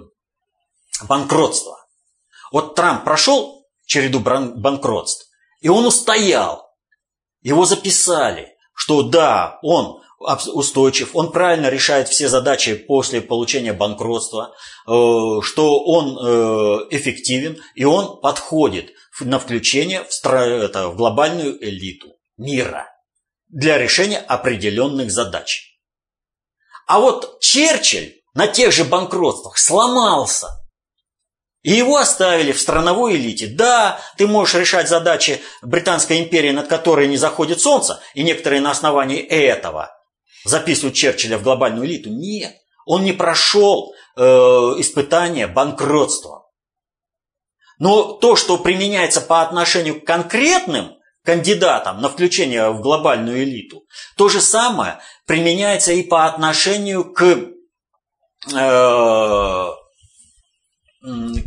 [1.08, 1.78] банкротства.
[2.52, 5.28] Вот Трамп прошел череду банкротств,
[5.60, 6.66] и он устоял.
[7.40, 8.55] Его записали,
[8.86, 14.54] что да, он устойчив, он правильно решает все задачи после получения банкротства,
[14.86, 14.90] э,
[15.42, 22.86] что он э, эффективен и он подходит на включение в, это, в глобальную элиту мира
[23.48, 25.76] для решения определенных задач.
[26.86, 30.46] А вот Черчилль на тех же банкротствах сломался.
[31.66, 33.48] И его оставили в страновой элите.
[33.48, 38.70] Да, ты можешь решать задачи Британской империи, над которой не заходит солнце, и некоторые на
[38.70, 39.90] основании этого
[40.44, 42.08] записывают Черчилля в глобальную элиту.
[42.08, 46.46] Нет, он не прошел э, испытание банкротства.
[47.80, 53.82] Но то, что применяется по отношению к конкретным кандидатам на включение в глобальную элиту,
[54.16, 57.24] то же самое применяется и по отношению к
[58.54, 59.72] э,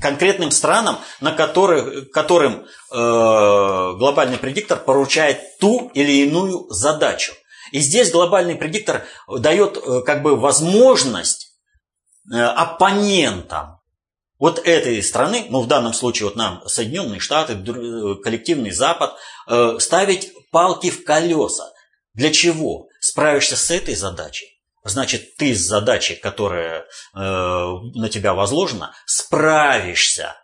[0.02, 7.34] конкретным странам, на которых, которым э, глобальный предиктор поручает ту или иную задачу.
[7.72, 11.54] И здесь глобальный предиктор дает э, как бы возможность
[12.32, 13.80] э, оппонентам
[14.40, 19.16] вот этой страны, ну в данном случае вот нам Соединенные Штаты, э, коллективный Запад,
[19.48, 21.72] э, ставить палки в колеса.
[22.14, 22.88] Для чего?
[23.02, 24.59] Справишься с этой задачей,
[24.90, 30.36] значит ты с задачей, которая э, на тебя возложена, справишься.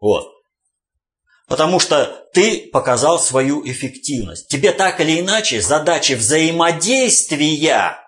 [0.00, 0.32] Вот.
[1.48, 4.48] Потому что ты показал свою эффективность.
[4.48, 7.98] Тебе так или иначе задачи взаимодействия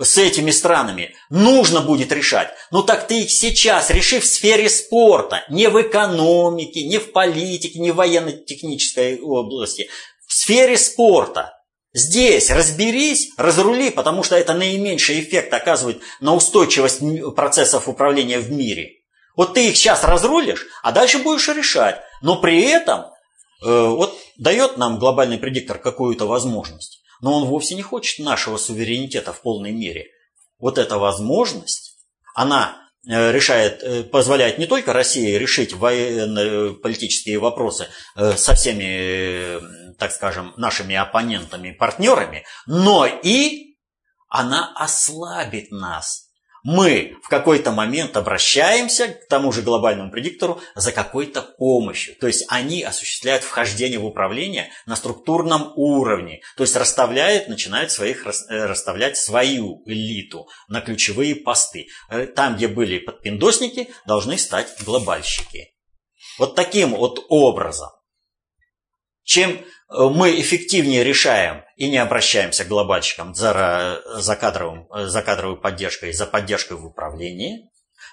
[0.00, 2.52] с этими странами нужно будет решать.
[2.70, 7.78] Ну так ты их сейчас реши в сфере спорта, не в экономике, не в политике,
[7.78, 9.88] не в военно-технической области.
[10.26, 11.58] В сфере спорта.
[11.94, 17.00] Здесь разберись, разрули, потому что это наименьший эффект оказывает на устойчивость
[17.36, 19.00] процессов управления в мире.
[19.36, 22.00] Вот ты их сейчас разрулишь, а дальше будешь решать.
[22.22, 23.06] Но при этом э,
[23.64, 29.40] вот дает нам глобальный предиктор какую-то возможность но он вовсе не хочет нашего суверенитета в
[29.40, 30.08] полной мере.
[30.58, 31.96] Вот эта возможность,
[32.34, 32.76] она
[33.08, 37.86] э, решает, э, позволяет не только России решить военно-политические вопросы
[38.16, 43.76] э, со всеми, так скажем, нашими оппонентами, партнерами, но и
[44.28, 46.32] она ослабит нас
[46.62, 52.14] мы в какой-то момент обращаемся к тому же глобальному предиктору за какой-то помощью.
[52.16, 56.40] То есть они осуществляют вхождение в управление на структурном уровне.
[56.56, 61.88] То есть расставляют, начинают своих, э, расставлять свою элиту на ключевые посты.
[62.08, 65.74] Э, там, где были подпиндосники, должны стать глобальщики.
[66.38, 67.90] Вот таким вот образом.
[69.32, 75.22] Чем Э, мы эффективнее решаем и не обращаемся к глобальщикам за, за, кадровым, э, за
[75.22, 77.70] кадровой поддержкой, за поддержкой в управлении,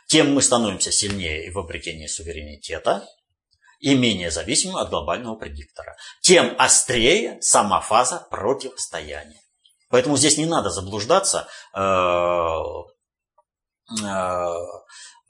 [0.08, 3.06] тем мы становимся сильнее в обретении суверенитета
[3.80, 5.96] и менее зависимым от глобального предиктора.
[6.22, 9.42] Тем острее сама фаза противостояния.
[9.90, 11.80] Поэтому здесь не надо заблуждаться э,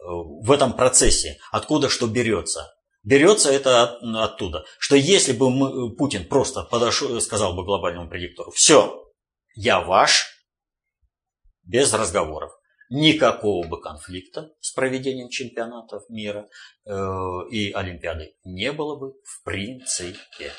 [0.02, 2.74] в этом процессе, откуда что берется.
[3.04, 8.52] Берется это от, оттуда, что если бы мы, Путин просто подошел, сказал бы глобальному предиктору,
[8.52, 9.10] все,
[9.56, 10.26] я ваш,
[11.64, 12.52] без разговоров,
[12.90, 16.50] никакого бы конфликта с проведением чемпионатов мира
[16.86, 16.92] э,
[17.52, 20.52] и Олимпиады не было бы в принципе.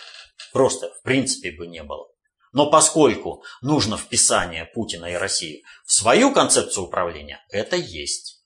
[0.52, 2.08] Просто в принципе бы не было.
[2.52, 8.42] Но поскольку нужно вписание Путина и России в свою концепцию управления, это есть.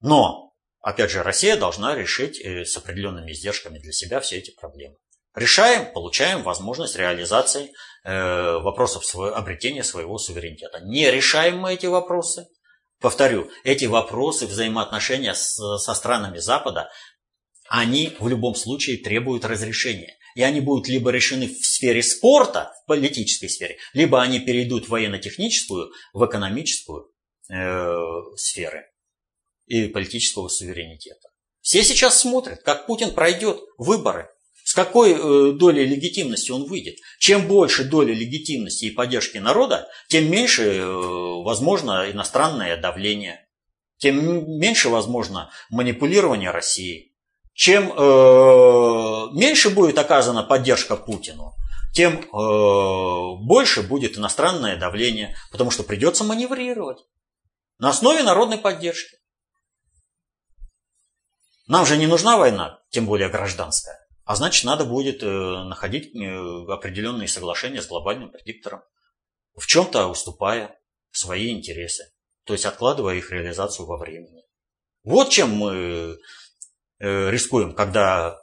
[0.00, 0.53] Но
[0.84, 4.96] Опять же, Россия должна решить э, с определенными издержками для себя все эти проблемы.
[5.34, 7.72] Решаем, получаем возможность реализации
[8.04, 10.80] э, вопросов обретения своего суверенитета.
[10.80, 12.48] Не решаем мы эти вопросы.
[13.00, 16.90] Повторю, эти вопросы взаимоотношения с, со странами Запада,
[17.70, 20.18] они в любом случае требуют разрешения.
[20.34, 24.88] И они будут либо решены в сфере спорта, в политической сфере, либо они перейдут в
[24.90, 27.10] военно-техническую, в экономическую
[27.50, 27.96] э,
[28.36, 28.84] сферы
[29.66, 31.28] и политического суверенитета.
[31.60, 34.28] Все сейчас смотрят, как Путин пройдет выборы,
[34.64, 36.96] с какой э, долей легитимности он выйдет.
[37.18, 40.84] Чем больше доля легитимности и поддержки народа, тем меньше э,
[41.42, 43.46] возможно иностранное давление,
[43.98, 47.14] тем меньше возможно манипулирование России.
[47.54, 51.54] Чем э, меньше будет оказана поддержка Путину,
[51.94, 52.26] тем
[53.46, 56.98] больше будет иностранное давление, потому что придется маневрировать
[57.78, 59.16] на основе народной поддержки.
[61.66, 63.98] Нам же не нужна война, тем более гражданская.
[64.24, 68.82] А значит, надо будет э, находить э, определенные соглашения с глобальным предиктором,
[69.54, 70.78] в чем-то уступая
[71.10, 72.10] свои интересы,
[72.44, 74.42] то есть откладывая их реализацию во времени.
[75.04, 76.18] Вот чем мы
[76.98, 78.38] э, рискуем, когда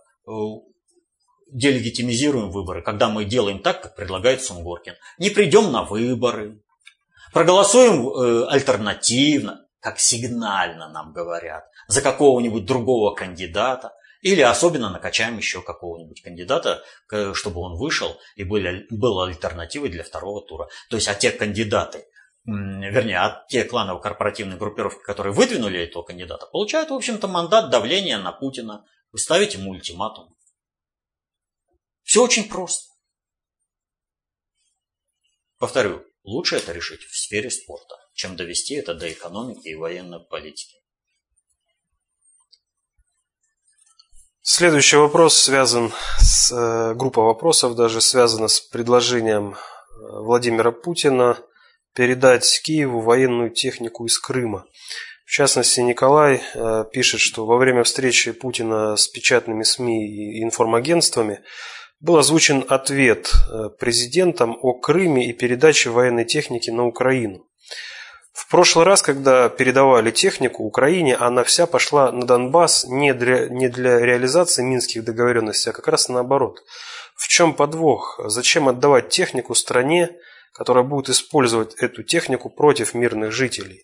[1.52, 4.94] делегитимизируем выборы, когда мы делаем так, как предлагает Сунгоркин.
[5.18, 6.62] Не придем на выборы,
[7.34, 16.22] проголосуем альтернативно, как сигнально нам говорят, за какого-нибудь другого кандидата, или особенно накачаем еще какого-нибудь
[16.22, 16.84] кандидата,
[17.34, 20.70] чтобы он вышел и был, был альтернативой для второго тура.
[20.90, 22.06] То есть, а те кандидаты,
[22.46, 28.32] вернее, а те кланово-корпоративные группировки, которые выдвинули этого кандидата, получают, в общем-то, мандат давления на
[28.32, 28.86] Путина.
[29.12, 30.36] Вы ставите ему ультиматум.
[32.04, 32.90] Все очень просто.
[35.58, 40.81] Повторю, лучше это решить в сфере спорта чем довести это до экономики и военной политики.
[44.44, 49.56] Следующий вопрос связан с э, группа вопросов, даже связана с предложением э,
[50.00, 51.38] Владимира Путина
[51.94, 54.66] передать Киеву военную технику из Крыма.
[55.26, 61.42] В частности, Николай э, пишет, что во время встречи Путина с печатными СМИ и информагентствами
[62.00, 63.32] был озвучен ответ
[63.80, 67.46] президентом о Крыме и передаче военной техники на Украину.
[68.34, 73.68] В прошлый раз, когда передавали технику Украине, она вся пошла на Донбасс не для, не
[73.68, 76.64] для реализации минских договоренностей, а как раз наоборот.
[77.16, 78.20] В чем подвох?
[78.26, 80.12] Зачем отдавать технику стране,
[80.54, 83.84] которая будет использовать эту технику против мирных жителей?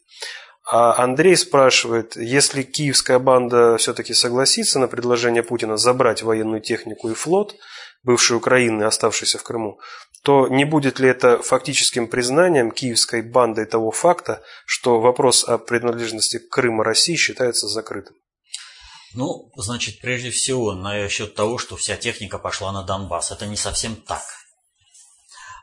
[0.69, 7.13] А Андрей спрашивает, если киевская банда все-таки согласится на предложение Путина забрать военную технику и
[7.13, 7.55] флот
[8.07, 9.79] бывшей Украины, оставшейся в Крыму,
[10.23, 16.39] то не будет ли это фактическим признанием киевской бандой того факта, что вопрос о принадлежности
[16.39, 18.15] Крыма России считается закрытым?
[19.13, 23.31] Ну, значит, прежде всего, насчет того, что вся техника пошла на Донбасс.
[23.31, 24.23] Это не совсем так.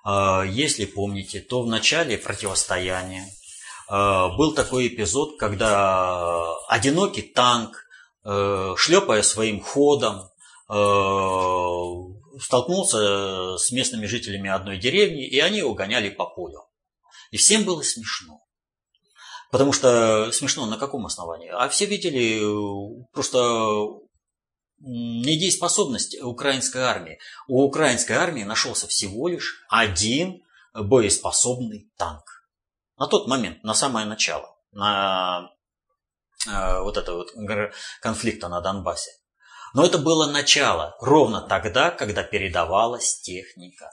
[0.04, 3.26] А, если помните, то в начале противостояния
[3.88, 7.84] а, был такой эпизод, когда одинокий танк,
[8.26, 10.30] э, шлепая своим ходом,
[10.70, 16.64] э, столкнулся с местными жителями одной деревни, и они его гоняли по полю.
[17.30, 18.40] И всем было смешно.
[19.50, 21.48] Потому что смешно на каком основании?
[21.48, 24.00] А все видели э, просто
[24.78, 27.18] недееспособность украинской армии.
[27.46, 30.42] У украинской армии нашелся всего лишь один
[30.74, 32.48] боеспособный танк.
[32.96, 34.56] На тот момент, на самое начало.
[34.72, 35.50] на
[36.48, 37.30] э, вот этого вот
[38.00, 39.12] конфликта на Донбассе.
[39.74, 43.90] Но это было начало, ровно тогда, когда передавалась техника.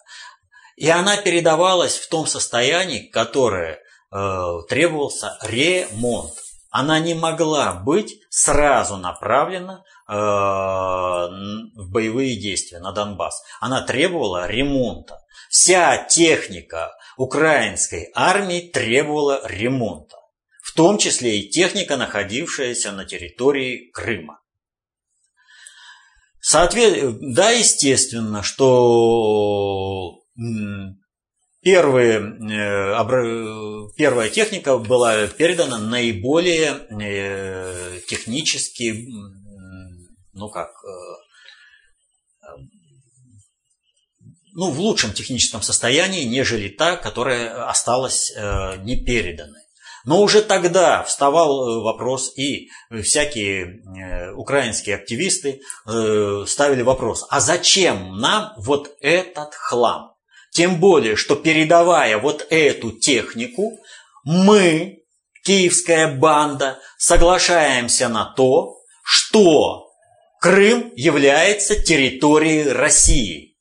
[0.76, 3.80] И она передавалась в том состоянии, которое
[4.12, 6.34] э, требовался ремонт.
[6.70, 13.42] Она не могла быть сразу направлена э, в боевые действия на Донбасс.
[13.60, 15.18] Она требовала ремонта.
[15.50, 20.18] Вся техника украинской армии требовала ремонта.
[20.62, 24.41] В том числе и техника, находившаяся на территории Крыма.
[26.42, 27.34] Соответ...
[27.34, 30.22] Да, естественно, что
[31.62, 39.08] первые, э, первая техника была передана наиболее э, технически,
[40.34, 42.50] ну как, э,
[44.54, 48.34] ну, в лучшем техническом состоянии, нежели та, которая осталась
[48.84, 49.61] не переданной.
[50.06, 52.70] Но уже тогда вставал вопрос, и
[53.04, 53.82] всякие
[54.36, 60.14] украинские активисты ставили вопрос, а зачем нам вот этот хлам?
[60.52, 63.80] Тем более, что передавая вот эту технику,
[64.24, 65.04] мы,
[65.44, 69.88] киевская банда, соглашаемся на то, что
[70.40, 73.56] Крым является территорией России.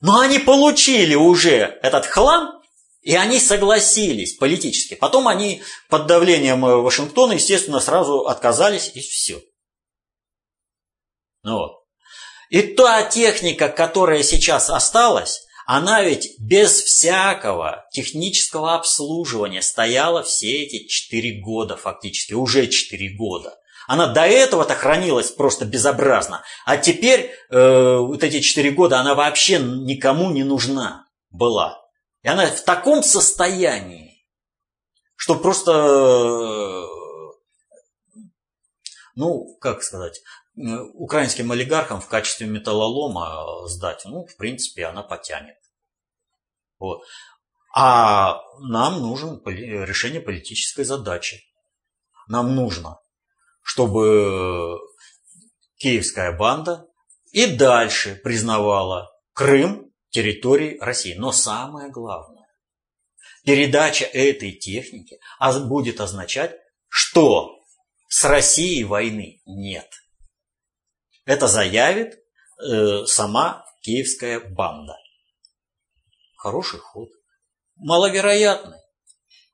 [0.00, 2.59] Но они получили уже этот хлам,
[3.02, 4.94] и они согласились политически.
[4.94, 9.40] Потом они под давлением Вашингтона, естественно, сразу отказались, и все.
[11.42, 11.72] Ну вот.
[12.50, 20.86] И та техника, которая сейчас осталась, она ведь без всякого технического обслуживания стояла все эти
[20.88, 23.56] четыре года фактически, уже четыре года.
[23.86, 26.42] Она до этого-то хранилась просто безобразно.
[26.64, 31.79] А теперь э, вот эти четыре года она вообще никому не нужна была.
[32.22, 34.26] И она в таком состоянии,
[35.16, 36.86] что просто, э,
[39.14, 40.20] ну, как сказать,
[40.94, 45.56] украинским олигархам в качестве металлолома сдать, ну, в принципе, она потянет.
[46.78, 47.02] Вот.
[47.74, 51.42] А нам нужен решение политической задачи.
[52.26, 53.00] Нам нужно,
[53.62, 54.78] чтобы
[55.76, 56.86] киевская банда
[57.32, 61.14] и дальше признавала Крым территорией России.
[61.14, 62.46] Но самое главное,
[63.44, 65.18] передача этой техники
[65.66, 66.56] будет означать,
[66.88, 67.60] что
[68.08, 69.88] с Россией войны нет.
[71.24, 72.18] Это заявит
[72.60, 74.96] э, сама киевская банда.
[76.36, 77.08] Хороший ход.
[77.76, 78.80] Маловероятный,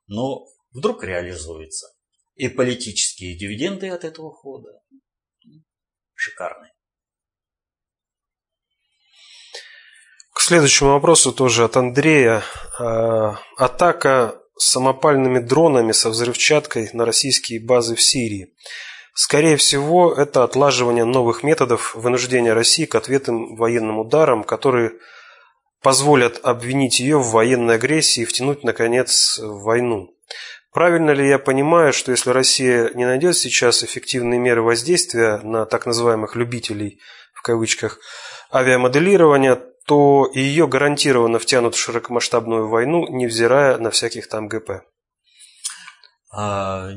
[0.06, 1.86] но вдруг реализуется.
[2.34, 4.82] И политические дивиденды от этого хода
[6.14, 6.72] шикарные.
[10.46, 12.42] Следующему вопросу тоже от Андрея.
[12.78, 18.54] А, атака самопальными дронами со взрывчаткой на российские базы в Сирии.
[19.12, 24.92] Скорее всего, это отлаживание новых методов вынуждения России к ответным военным ударам, которые
[25.82, 30.14] позволят обвинить ее в военной агрессии и втянуть, наконец, в войну.
[30.72, 35.86] Правильно ли я понимаю, что если Россия не найдет сейчас эффективные меры воздействия на так
[35.86, 37.00] называемых «любителей»
[37.34, 37.98] в кавычках
[38.52, 44.82] авиамоделирования, то ее гарантированно втянут в широкомасштабную войну, невзирая на всяких там ГП?
[46.32, 46.90] А,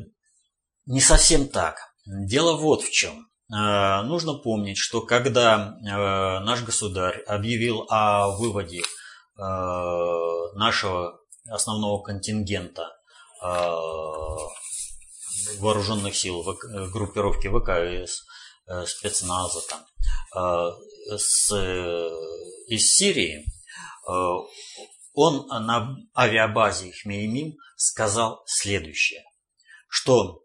[0.85, 1.77] не совсем так.
[2.05, 3.29] Дело вот в чем.
[3.51, 8.83] Э, нужно помнить, что когда э, наш государь объявил о выводе э,
[9.37, 11.19] нашего
[11.49, 12.95] основного контингента
[15.59, 16.43] вооруженных сил
[16.91, 18.25] группировки ВКС,
[18.85, 19.79] спецназа там,
[21.17, 21.49] с,
[22.69, 23.45] из Сирии,
[25.13, 29.23] он на авиабазе Хмеймим сказал следующее,
[29.87, 30.43] что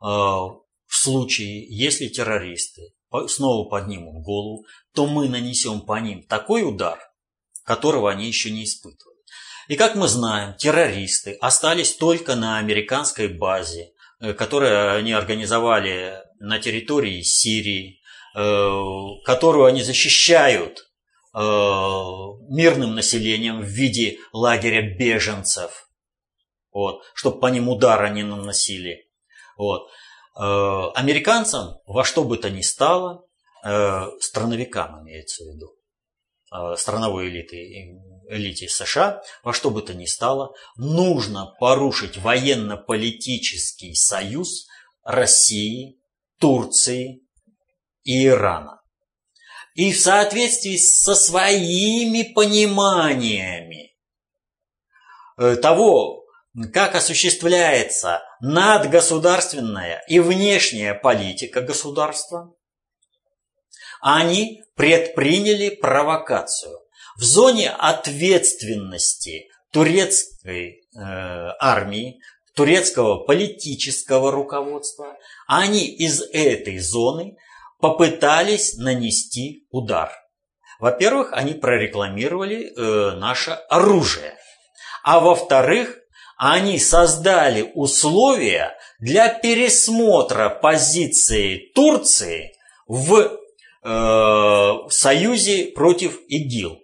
[0.00, 2.94] в случае, если террористы
[3.28, 4.64] снова поднимут голову,
[4.94, 6.98] то мы нанесем по ним такой удар,
[7.64, 9.12] которого они еще не испытывали.
[9.68, 16.58] И как мы знаем, террористы остались только на американской базе, э, которую они организовали на
[16.58, 18.00] территории Сирии,
[18.34, 20.82] э, которую они защищают э,
[21.34, 25.88] мирным населением в виде лагеря беженцев,
[26.72, 29.08] вот, чтобы по ним удара не наносили.
[29.56, 29.88] Вот.
[30.34, 33.26] Э, американцам во что бы то ни стало,
[33.64, 35.76] э, страновикам имеется в виду,
[36.52, 44.66] э, страновой элиты, элите США, во что бы то ни стало, нужно порушить военно-политический союз
[45.02, 45.98] России,
[46.38, 47.26] Турции
[48.04, 48.81] и Ирана.
[49.74, 53.96] И в соответствии со своими пониманиями
[55.36, 56.24] того,
[56.72, 62.54] как осуществляется надгосударственная и внешняя политика государства,
[64.02, 66.78] они предприняли провокацию.
[67.16, 70.98] В зоне ответственности турецкой э,
[71.60, 72.20] армии,
[72.54, 75.16] турецкого политического руководства,
[75.46, 77.36] они из этой зоны
[77.82, 80.12] попытались нанести удар.
[80.78, 84.36] Во-первых, они прорекламировали э, наше оружие.
[85.02, 85.98] А во-вторых,
[86.36, 92.54] они создали условия для пересмотра позиции Турции
[92.86, 93.38] в
[93.84, 96.78] э, союзе против ИГИЛ.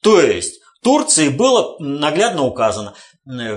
[0.00, 2.94] То есть Турции было наглядно указано,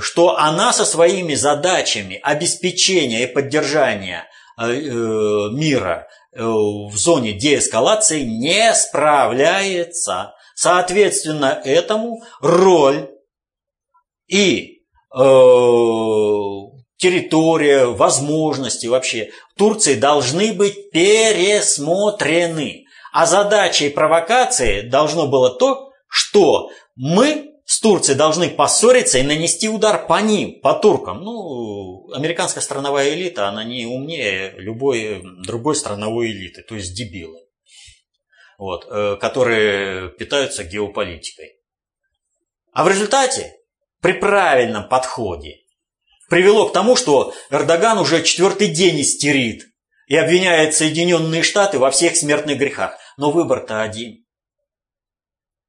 [0.02, 8.24] что она со своими задачами обеспечения и поддержания э, э, мира э, в зоне деэскалации
[8.24, 10.34] не справляется.
[10.56, 13.10] Соответственно, этому роль
[14.28, 14.82] и
[15.14, 15.20] э,
[16.98, 22.86] территория, возможности вообще Турции должны быть пересмотрены.
[23.14, 27.47] А задачей провокации должно было то, что мы
[27.78, 31.22] с Турцией должны поссориться и нанести удар по ним, по туркам.
[31.22, 37.40] Ну, американская страновая элита, она не умнее любой другой страновой элиты, то есть дебилы,
[38.58, 41.52] вот, э, которые питаются геополитикой.
[42.74, 43.54] А в результате,
[44.02, 45.58] при правильном подходе,
[46.32, 49.68] привело к тому, что Эрдоган уже четвертый день истерит
[50.08, 52.98] и обвиняет Соединенные Штаты во всех смертных грехах.
[53.18, 54.26] Но выбор-то один.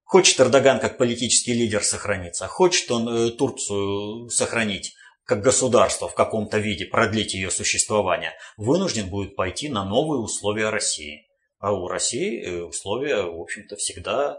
[0.08, 4.94] Хочет Эрдоган как политический лидер сохраниться, хочет он э, Турцию сохранить
[5.24, 11.28] как государство в каком-то виде, продлить ее существование, вынужден будет пойти на новые условия России.
[11.58, 14.38] А у России э, условия, в общем-то, всегда,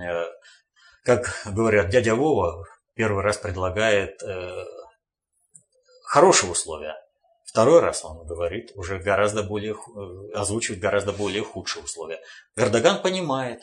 [0.00, 0.26] э,
[1.02, 4.22] как говорят, дядя Вова первый раз предлагает
[6.04, 6.94] хорошие условия.
[7.44, 9.74] Второй раз он говорит уже гораздо более,
[10.34, 12.20] озвучивает гораздо более худшие условия.
[12.54, 13.60] Эрдоган понимает,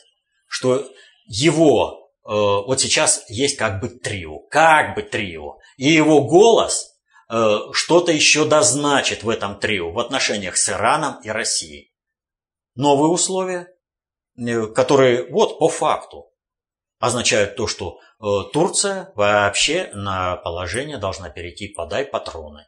[0.49, 0.85] что
[1.27, 6.97] его э, вот сейчас есть как бы трио, как бы трио, и его голос
[7.29, 11.93] э, что-то еще дозначит в этом трио в отношениях с Ираном и Россией.
[12.75, 13.67] Новые условия,
[14.37, 16.31] э, которые вот по факту
[16.99, 17.99] означают то, что
[18.51, 22.65] Турция вообще на положение должна перейти подай патроны.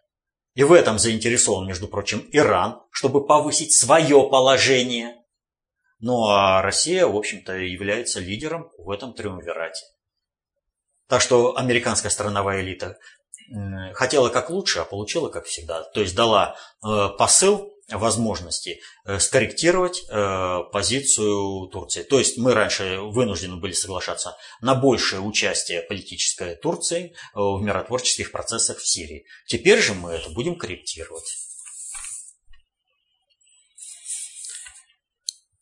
[0.53, 5.15] И в этом заинтересован, между прочим, Иран, чтобы повысить свое положение.
[5.99, 9.83] Ну а Россия, в общем-то, является лидером в этом триумвирате.
[11.07, 12.97] Так что американская страновая элита
[13.93, 15.83] хотела как лучше, а получила как всегда.
[15.83, 22.03] То есть дала э, посыл возможности э, скорректировать э, позицию Турции.
[22.03, 28.77] То есть мы раньше вынуждены были соглашаться на большее участие политической Турции в миротворческих процессах
[28.77, 29.25] в Сирии.
[29.47, 31.48] Теперь же мы это будем корректировать.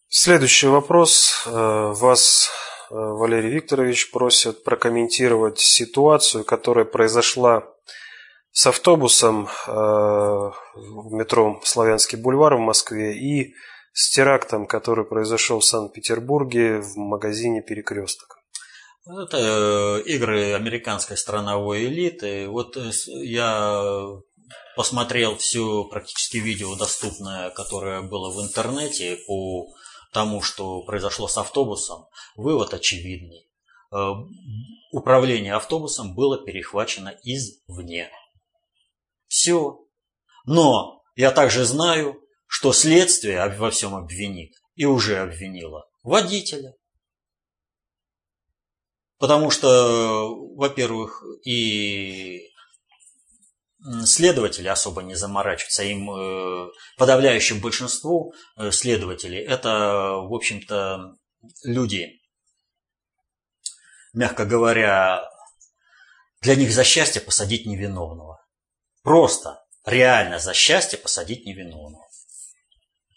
[0.09, 1.43] Следующий вопрос.
[1.45, 2.49] Э, вас,
[2.89, 7.65] э, Валерий Викторович, просят прокомментировать ситуацию, которая произошла
[8.53, 13.53] с автобусом э, в метро Славянский бульвар в Москве и
[13.91, 18.37] с терактом, который произошел в Санкт-Петербурге в магазине «Перекресток».
[19.05, 22.47] Это игры американской страновой элиты.
[22.47, 22.77] Вот
[23.07, 24.05] я
[24.77, 29.67] посмотрел все практически видео доступное, которое было в интернете по
[30.17, 33.47] тому, что произошло с автобусом, вывод очевидный.
[33.91, 34.13] Э,
[34.91, 38.09] управление автобусом было перехвачено извне.
[39.27, 39.77] Все.
[40.47, 46.73] Но я также знаю, что следствие во всем обвинит и уже обвинило водителя.
[49.19, 52.41] Потому что, во-первых, и
[54.05, 55.83] следователи особо не заморачиваются.
[55.83, 59.69] Им э, подавляющему большинству э, следователей это,
[60.23, 61.15] в общем-то,
[61.63, 62.19] люди,
[64.13, 65.23] мягко говоря,
[66.41, 68.43] для них за счастье посадить невиновного.
[69.03, 72.07] Просто, реально за счастье посадить невиновного.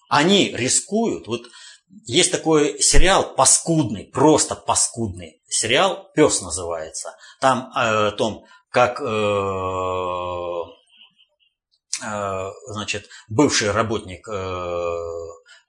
[0.09, 1.43] Они рискуют, вот
[2.07, 7.17] есть такой сериал паскудный, просто паскудный сериал, «Пес» называется.
[7.41, 9.05] Там э, том, как э,
[12.05, 14.97] э, значит, бывший работник э,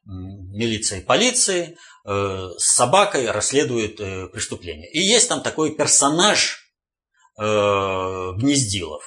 [0.06, 3.97] милиции и полиции с собакой расследует
[4.32, 4.89] преступление.
[4.91, 6.74] И есть там такой персонаж
[7.38, 9.04] Гнездилов,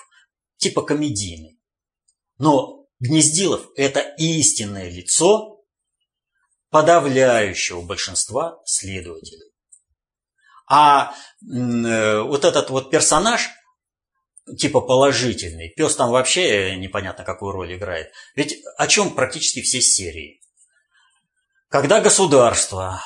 [0.56, 1.58] типа комедийный.
[2.38, 5.64] Но Гнездилов– это истинное лицо
[6.70, 9.52] подавляющего большинства следователей.
[10.70, 13.50] А вот этот вот персонаж,
[14.58, 18.12] типа положительный, пес там вообще непонятно какую роль играет.
[18.34, 20.40] Ведь о чем практически все серии?
[21.68, 23.02] Когда государство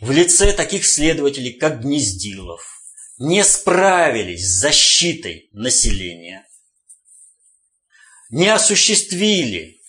[0.00, 2.62] в лице таких следователей, как Гнездилов,
[3.18, 6.46] не справились с защитой населения,
[8.28, 9.80] не осуществили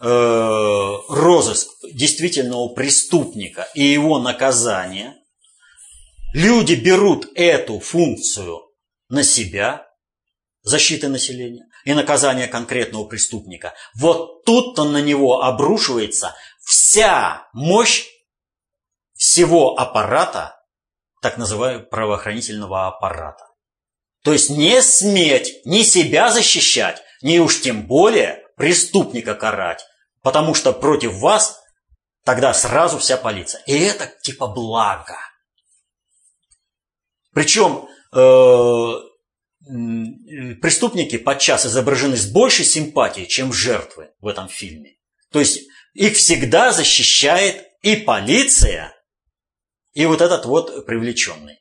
[0.00, 5.14] э, розыск действительного преступника и его наказание,
[6.34, 8.60] люди берут эту функцию
[9.08, 9.85] на себя,
[10.66, 13.74] защиты населения и наказания конкретного преступника.
[13.94, 18.06] Вот тут-то на него обрушивается вся мощь
[19.14, 20.60] всего аппарата,
[21.22, 23.44] так называемого правоохранительного аппарата.
[24.22, 29.86] То есть не сметь ни себя защищать, ни уж тем более преступника карать,
[30.20, 31.60] потому что против вас
[32.24, 33.62] тогда сразу вся полиция.
[33.66, 35.16] И это типа благо.
[37.32, 39.15] Причем э,
[39.66, 44.96] преступники подчас изображены с большей симпатией, чем жертвы в этом фильме.
[45.30, 45.62] То есть
[45.94, 48.94] их всегда защищает и полиция,
[49.92, 51.58] и вот этот вот привлеченный.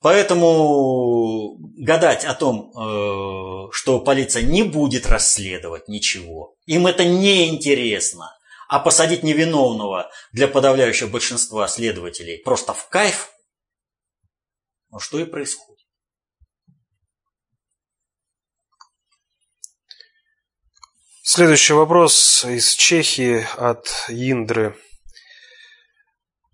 [0.00, 8.36] Поэтому гадать о том, э, что полиция не будет расследовать ничего, им это не интересно,
[8.68, 13.30] а посадить невиновного для подавляющего большинства следователей просто в кайф,
[14.90, 15.81] ну что и происходит.
[21.24, 24.74] Следующий вопрос из Чехии от Индры.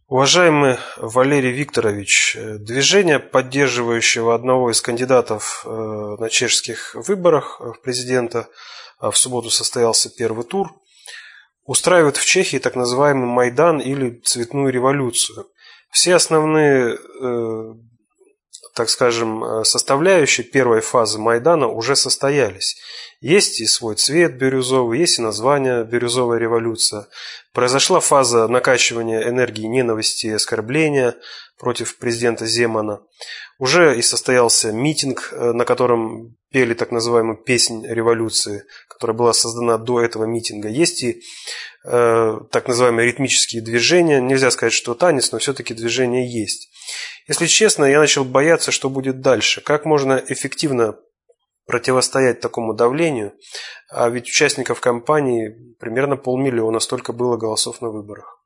[0.08, 8.50] Уважаемый Валерий Викторович, движение, поддерживающего одного из кандидатов э, на чешских выборах в президента,
[8.98, 10.68] а в субботу состоялся первый тур,
[11.64, 15.46] устраивает в Чехии так называемый Майдан или цветную революцию.
[15.90, 17.74] Все основные э,
[18.78, 22.76] так скажем, э, составляющие первой фазы Майдана уже состоялись.
[23.20, 27.08] Есть и свой цвет бирюзовый, есть и название «Бирюзовая революция».
[27.52, 31.16] Произошла фаза накачивания энергии ненависти и оскорбления
[31.58, 33.00] против президента Земана.
[33.58, 39.78] Уже и состоялся митинг, э, на котором пели так называемую «Песнь революции», которая была создана
[39.78, 40.68] до этого митинга.
[40.68, 41.22] Есть и
[41.84, 44.20] э, так называемые ритмические движения.
[44.20, 46.70] Нельзя сказать, что танец, но все-таки движение есть.
[47.26, 49.60] Если честно, я начал бояться, что будет дальше.
[49.60, 50.96] Как можно эффективно
[51.66, 53.34] противостоять такому давлению?
[53.90, 58.42] А ведь участников кампании примерно полмиллиона, столько было голосов на выборах.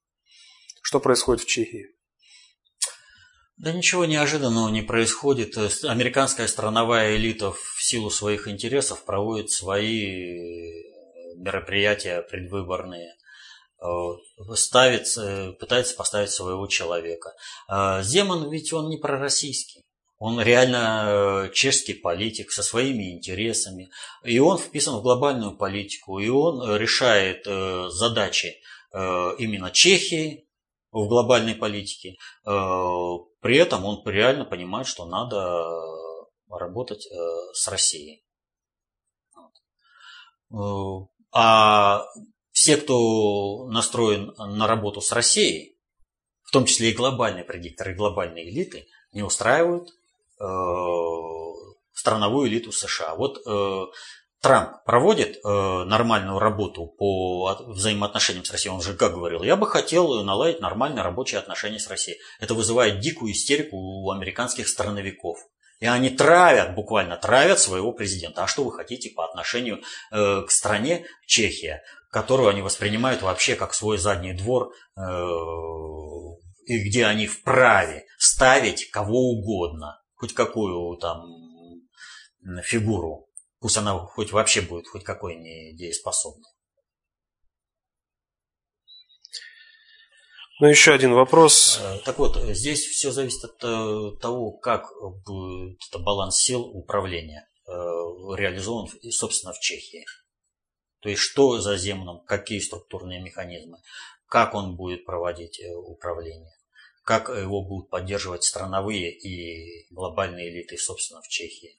[0.83, 1.87] Что происходит в Чехии?
[3.57, 5.57] Да ничего неожиданного не происходит.
[5.85, 10.85] Американская страновая элита в силу своих интересов проводит свои
[11.37, 13.17] мероприятия предвыборные.
[13.81, 15.09] Э, ставит,
[15.59, 17.33] пытается поставить своего человека.
[17.67, 19.83] А Земан ведь он не пророссийский.
[20.19, 21.07] Он реально
[21.49, 23.91] э, чешский политик со своими интересами.
[24.23, 26.21] И он вписан в глобальную политику.
[26.21, 28.55] И он решает э, задачи
[28.95, 30.47] именно Чехии
[30.91, 32.17] в глобальной политике.
[32.45, 35.65] При этом он реально понимает, что надо
[36.59, 37.07] работать
[37.55, 38.25] с Россией.
[41.33, 42.05] А
[42.53, 45.79] все, кто настроен на работу с Россией,
[46.43, 50.45] в том числе и глобальные предикторы, глобальные элиты, не устраивают э,
[51.95, 53.15] страновую элиту США.
[53.15, 53.87] Вот э,
[54.43, 55.49] Трамп проводит э,
[55.85, 58.75] нормальную работу по взаимоотношениям с Россией.
[58.75, 62.19] Он же как говорил, я бы хотел наладить нормальные рабочие отношения с Россией.
[62.39, 65.39] Это вызывает дикую истерику у американских страновиков.
[65.83, 68.45] И они травят, буквально травят своего президента.
[68.45, 71.83] А что вы хотите по отношению э, к стране Чехия?
[72.13, 75.01] которую они воспринимают вообще как свой задний двор, э,
[76.67, 81.23] и где они вправе ставить кого угодно, хоть какую там
[82.63, 83.29] фигуру,
[83.61, 85.75] пусть она хоть вообще будет хоть какой не
[90.61, 91.81] Ну, еще один вопрос.
[91.83, 94.91] Э, так вот, здесь все зависит от э, того, как
[95.27, 100.05] будет баланс сил управления реализован, собственно, в Чехии.
[101.03, 103.79] То есть что за земным, какие структурные механизмы,
[104.27, 106.55] как он будет проводить э, управление,
[107.05, 111.79] как его будут поддерживать страновые и глобальные элиты, собственно, в Чехии.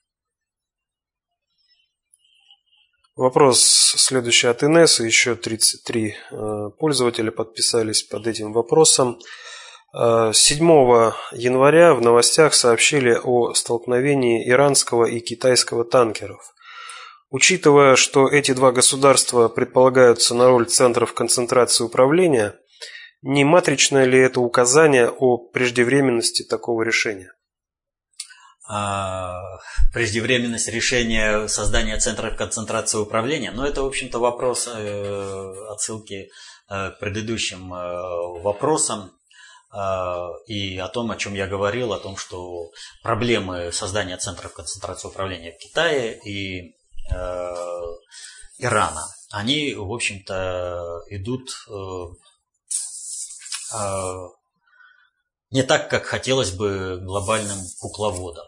[3.16, 3.60] Вопрос
[3.96, 5.04] следующий от Инессы.
[5.04, 9.20] Еще 33 э, пользователя подписались под этим вопросом.
[9.92, 16.40] 7 э, января в новостях сообщили о столкновении иранского и китайского танкеров.
[17.30, 22.56] Учитывая, что эти два государства предполагаются на роль центров концентрации управления,
[23.22, 27.32] Не матричное ли это указание о преждевременности такого решения?
[28.66, 29.58] А,
[29.92, 36.30] преждевременность решения создания центров концентрации управления, но это, в общем-то, вопрос э, отсылки
[36.70, 39.12] э, к предыдущим э, вопросам
[40.46, 42.70] и о том, о чем я говорил, о том, что
[43.02, 46.76] проблемы создания центров концентрации управления в Китае и
[48.58, 49.02] Ирана,
[49.32, 51.50] они, в общем-то, идут
[55.50, 58.46] не так, как хотелось бы глобальным кукловодам.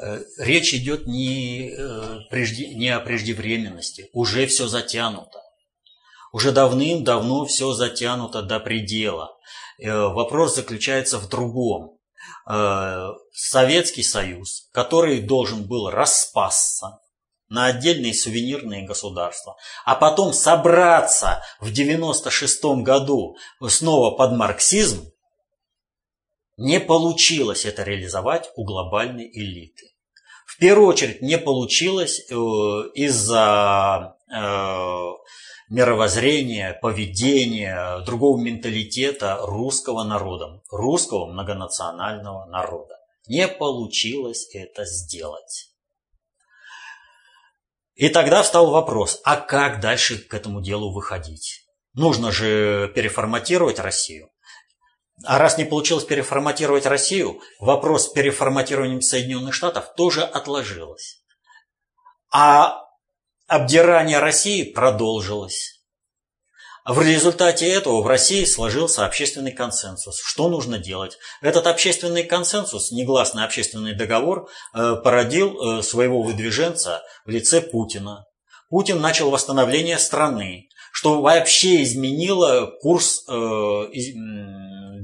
[0.00, 2.18] Э, речь идет не, э,
[2.74, 5.40] не о преждевременности, уже все затянуто.
[6.32, 9.36] Уже давным-давно все затянуто до предела.
[9.78, 11.98] Э, вопрос заключается в другом.
[13.32, 17.00] Советский Союз, который должен был распасться
[17.48, 23.36] на отдельные сувенирные государства, а потом собраться в 96 году
[23.66, 25.10] снова под марксизм,
[26.56, 29.90] не получилось это реализовать у глобальной элиты.
[30.46, 32.34] В первую очередь не получилось э,
[32.94, 34.34] из-за э,
[35.68, 42.94] мировоззрения, поведения, другого менталитета русского народа, русского многонационального народа.
[43.26, 45.70] Не получилось это сделать.
[47.94, 51.64] И тогда встал вопрос, а как дальше к этому делу выходить?
[51.94, 54.30] Нужно же переформатировать Россию.
[55.22, 61.22] А раз не получилось переформатировать Россию, вопрос с переформатированием Соединенных Штатов тоже отложилось.
[62.32, 62.80] А
[63.46, 65.74] обдирание России продолжилось.
[66.84, 70.20] В результате этого в России сложился общественный консенсус.
[70.22, 71.16] Что нужно делать?
[71.40, 78.26] Этот общественный консенсус, негласный общественный договор, э, породил э, своего выдвиженца в лице Путина.
[78.68, 83.32] Путин начал восстановление страны, что вообще изменило курс э,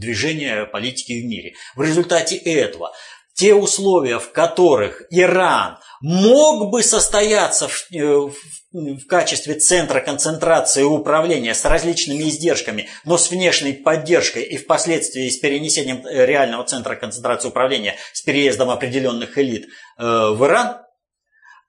[0.00, 1.54] движения политики в мире.
[1.76, 2.92] В результате этого
[3.34, 8.34] те условия, в которых Иран мог бы состояться в, э, в,
[8.72, 15.28] в качестве центра концентрации и управления с различными издержками, но с внешней поддержкой и впоследствии
[15.28, 20.82] с перенесением э, реального центра концентрации управления с переездом определенных элит э, в Иран,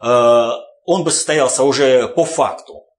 [0.04, 0.50] э,
[0.86, 2.91] он бы состоялся уже по факту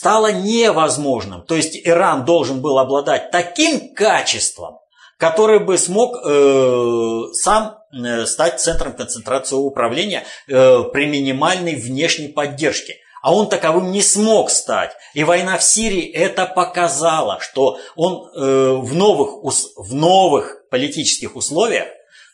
[0.00, 1.42] стало невозможным.
[1.42, 4.78] То есть Иран должен был обладать таким качеством,
[5.18, 12.94] который бы смог э, сам э, стать центром концентрации управления э, при минимальной внешней поддержке.
[13.20, 14.92] А он таковым не смог стать.
[15.12, 19.44] И война в Сирии это показала, что он э, в, новых,
[19.76, 21.88] в новых политических условиях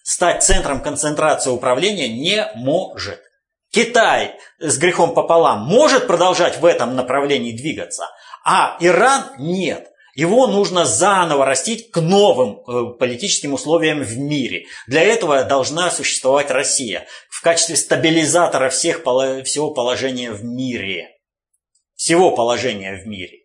[0.04, 3.25] стать центром концентрации управления не может.
[3.76, 8.08] Китай с грехом пополам может продолжать в этом направлении двигаться,
[8.42, 9.92] а Иран нет.
[10.14, 14.64] Его нужно заново растить к новым э, политическим условиям в мире.
[14.86, 19.00] Для этого должна существовать Россия в качестве стабилизатора всех,
[19.44, 21.10] всего положения в мире.
[21.96, 23.40] Всего положения в мире.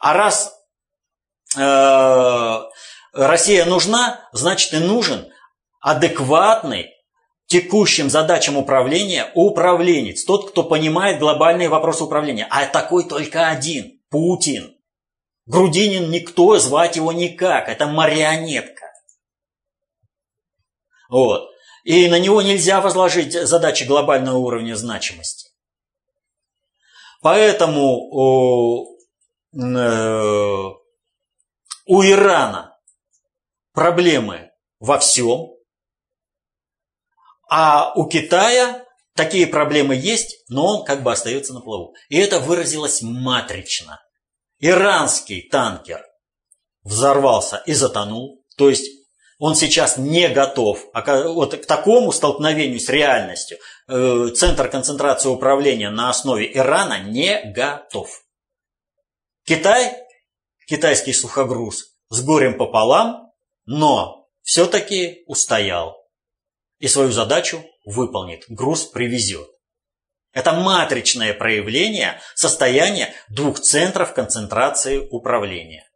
[0.00, 0.54] А раз
[1.54, 2.60] э,
[3.12, 5.30] Россия нужна, значит и нужен
[5.82, 6.95] адекватный
[7.46, 12.46] текущим задачам управления управленец, тот, кто понимает глобальные вопросы управления.
[12.50, 14.76] А такой только один– Путин.
[15.46, 18.86] Грудинин никто, звать его никак, это марионетка.
[21.08, 21.50] Вот.
[21.84, 25.50] И на него нельзя возложить задачи глобального уровня значимости.
[27.22, 28.98] Поэтому у,
[29.54, 30.70] э,
[31.86, 32.76] у Ирана
[33.72, 35.55] проблемы во всем,
[37.48, 38.84] а у Китая
[39.14, 41.94] такие проблемы есть, но он как бы остается на плаву.
[42.08, 44.00] И это выразилось матрично.
[44.58, 46.04] Иранский танкер
[46.82, 48.44] взорвался и затонул.
[48.56, 48.86] То есть
[49.38, 53.58] он сейчас не готов вот к такому столкновению с реальностью.
[53.86, 58.08] Э, центр концентрации управления на основе Ирана не готов.
[59.44, 59.94] Китай,
[60.66, 63.30] китайский сухогруз с горем пополам,
[63.66, 66.05] но все-таки устоял
[66.78, 69.48] и свою задачу выполнит, груз привезет.
[70.32, 75.88] Это матричное проявление состояния двух центров концентрации управления.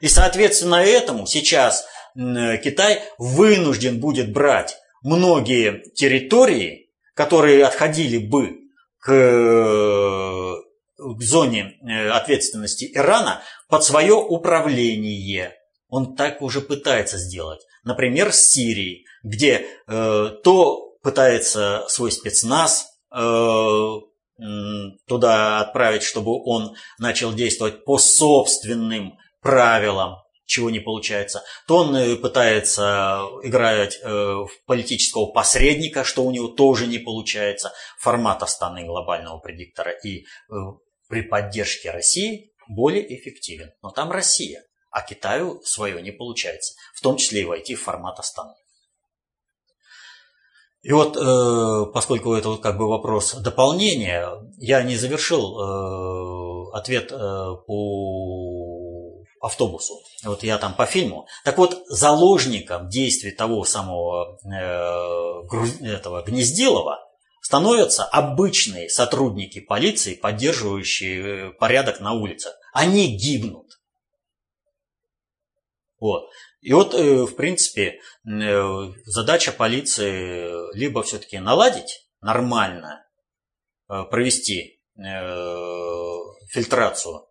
[0.00, 8.58] И соответственно этому сейчас Китай вынужден будет брать многие территории, которые отходили бы
[8.98, 10.60] к,
[11.18, 15.54] зоне э, ответственности Ирана под свое управление.
[15.88, 17.60] Он так уже пытается сделать.
[17.84, 24.00] Например, с Сирией, где э, то пытается свой спецназ э,
[25.06, 30.16] туда отправить, чтобы он начал действовать по собственным правилам,
[30.46, 36.48] чего не получается, то он э, пытается играть э, в политического посредника, что у него
[36.48, 40.24] тоже не получается, формат Астаны глобального предиктора и э,
[41.08, 43.70] при поддержке России более эффективен.
[43.82, 44.62] Но там Россия,
[44.94, 48.54] а Китаю свое не получается, в том числе и войти в формат Астаны.
[50.82, 51.14] И вот,
[51.92, 54.28] поскольку это вот как бы вопрос дополнения,
[54.58, 58.84] я не завершил ответ по
[59.44, 59.94] автобусу.
[60.24, 61.26] Вот я там по фильму.
[61.44, 66.98] Так вот, заложником действий того самого э, этого Гнездилова
[67.42, 72.54] становятся обычные сотрудники полиции, поддерживающие э, порядок на улицах.
[72.72, 73.63] Они гибнут.
[75.98, 76.28] Вот.
[76.60, 83.04] И вот, э, в принципе, э, задача полиции либо все-таки наладить нормально,
[83.86, 84.80] провести
[86.50, 87.26] фильтрацию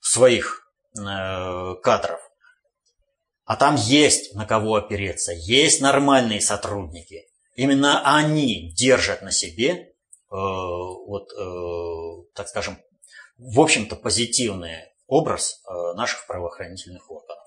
[0.00, 0.62] своих
[0.98, 2.20] Э, кадров.
[3.44, 7.24] А там есть на кого опереться, есть нормальные сотрудники.
[7.56, 9.84] Именно они держат на себе, э,
[10.30, 12.78] вот, э, так скажем,
[13.38, 17.41] в общем-то позитивный образ э, наших правоохранительных органов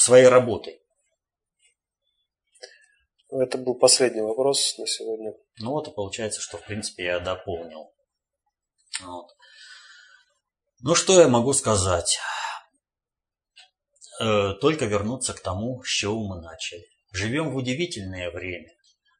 [0.00, 0.82] своей работой.
[3.28, 5.32] Это был последний вопрос на сегодня.
[5.58, 7.92] Ну вот и получается, что в принципе я дополнил.
[9.02, 9.36] Вот.
[10.80, 12.18] Ну что я могу сказать?
[14.20, 16.86] Э, только вернуться к тому, с чего мы начали.
[17.12, 18.70] Живем в удивительное время,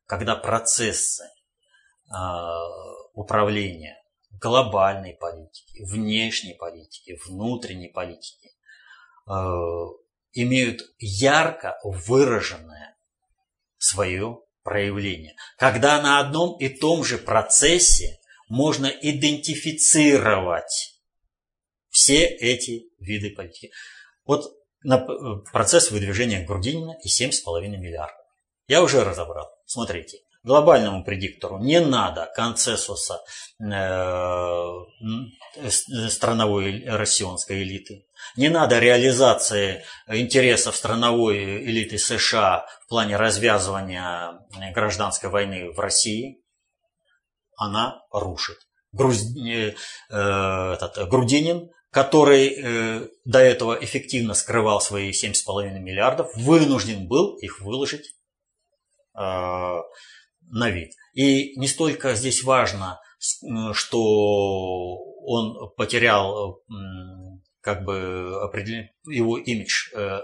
[0.06, 1.24] когда процессы
[2.10, 2.62] а,
[3.14, 3.96] управления
[4.38, 8.50] глобальной политики, внешней политики, внутренней политики
[9.28, 9.32] э,
[10.42, 12.96] имеют ярко выраженное
[13.78, 15.34] свое проявление.
[15.58, 18.18] Когда на одном и том же процессе
[18.48, 20.94] можно идентифицировать
[21.90, 23.72] все эти виды политики.
[24.24, 24.98] Вот на
[25.52, 28.26] процесс выдвижения Грудинина и 7,5 миллиардов.
[28.68, 29.48] Я уже разобрал.
[29.64, 33.20] Смотрите, глобальному предиктору не надо консенсуса
[33.60, 33.68] э,
[36.08, 38.06] страновой россионской элиты.
[38.36, 44.40] Не надо реализации интересов страновой элиты США в плане развязывания
[44.72, 46.40] гражданской войны в России.
[47.56, 48.58] Она рушит.
[48.92, 49.22] Груз...
[49.36, 49.74] Э,
[50.10, 57.62] э, этот, Грудинин который э, до этого эффективно скрывал свои 7,5 миллиардов, вынужден был их
[57.62, 58.14] выложить
[59.18, 59.76] э,
[60.48, 60.92] на вид.
[61.14, 63.00] И не столько здесь важно,
[63.72, 64.00] что
[65.22, 66.62] он потерял
[67.60, 68.88] как бы определен...
[69.06, 70.20] его имидж э,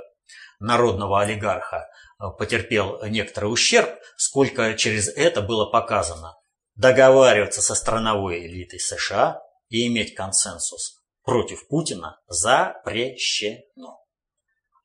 [0.60, 1.88] народного олигарха
[2.20, 6.36] э, потерпел некоторый ущерб, сколько через это было показано.
[6.76, 13.98] Договариваться со страновой элитой США и иметь консенсус против Путина запрещено.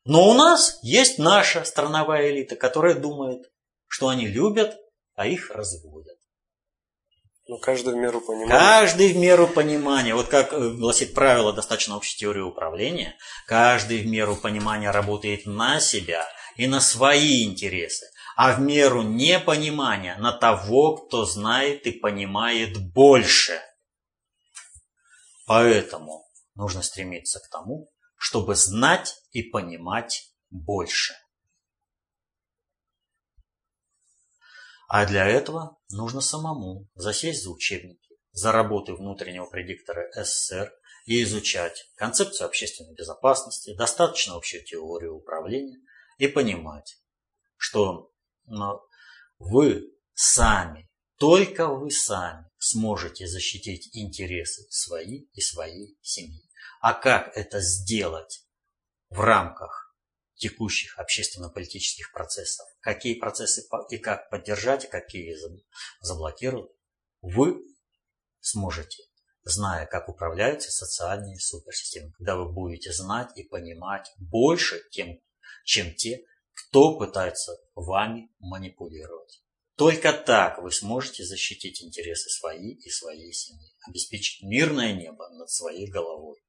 [0.03, 3.43] Но у нас есть наша страновая элита, которая думает,
[3.87, 4.77] что они любят,
[5.17, 6.15] а их разводят.
[7.47, 8.49] Ну, каждый в меру понимания.
[8.49, 10.13] Каждый в меру понимания.
[10.13, 15.79] Вот как э, гласит правило достаточно общей теории управления, каждый в меру понимания работает на
[15.79, 18.05] себя и на свои интересы,
[18.35, 23.59] а в меру непонимания на того, кто знает и понимает больше.
[25.47, 31.15] Поэтому нужно стремиться к тому, чтобы знать и понимать больше.
[34.87, 40.73] А для этого нужно самому засесть за учебники, за работы внутреннего предиктора СССР
[41.05, 45.79] и изучать концепцию общественной безопасности, достаточно общую теорию управления
[46.17, 46.97] и понимать,
[47.57, 48.11] что
[48.45, 48.79] ну,
[49.39, 56.43] вы сами, только вы сами сможете защитить интересы свои и своей семьи.
[56.79, 58.47] А как это сделать
[59.09, 59.86] в рамках
[60.37, 62.65] текущих общественно-политических процессов?
[62.79, 65.35] Какие процессы и как поддержать, какие
[65.99, 66.71] заблокировать?
[67.21, 67.63] Вы
[68.39, 69.03] сможете,
[69.43, 75.19] зная, как управляются социальные суперсистемы, когда вы будете знать и понимать больше, тем,
[75.63, 76.23] чем те,
[76.53, 79.43] кто пытается вами манипулировать.
[79.75, 85.87] Только так вы сможете защитить интересы свои и своей семьи, обеспечить мирное небо над своей
[85.87, 86.41] головой.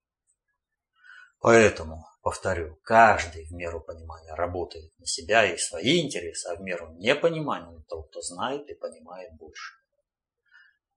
[1.41, 6.93] Поэтому, повторю, каждый в меру понимания работает на себя и свои интересы, а в меру
[6.95, 9.75] непонимания на того, кто знает и понимает больше.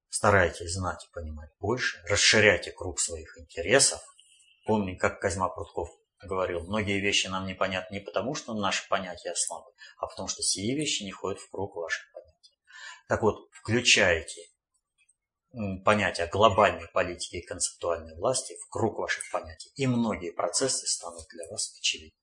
[0.10, 4.02] Старайтесь знать и понимать больше, расширяйте круг своих интересов.
[4.66, 5.90] Помни, как Козьма Прутков
[6.22, 10.76] говорил, многие вещи нам непонятны не потому, что наши понятия слабы, а потому что сие
[10.76, 12.60] вещи не ходят в круг ваших понятий.
[13.08, 14.51] Так вот, включайте
[15.84, 21.48] понятия глобальной политики и концептуальной власти в круг ваших понятий, и многие процессы станут для
[21.50, 22.18] вас очевидны.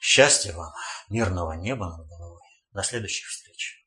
[0.00, 0.72] Счастья вам,
[1.08, 2.42] мирного неба над головой.
[2.72, 3.83] До следующих встреч.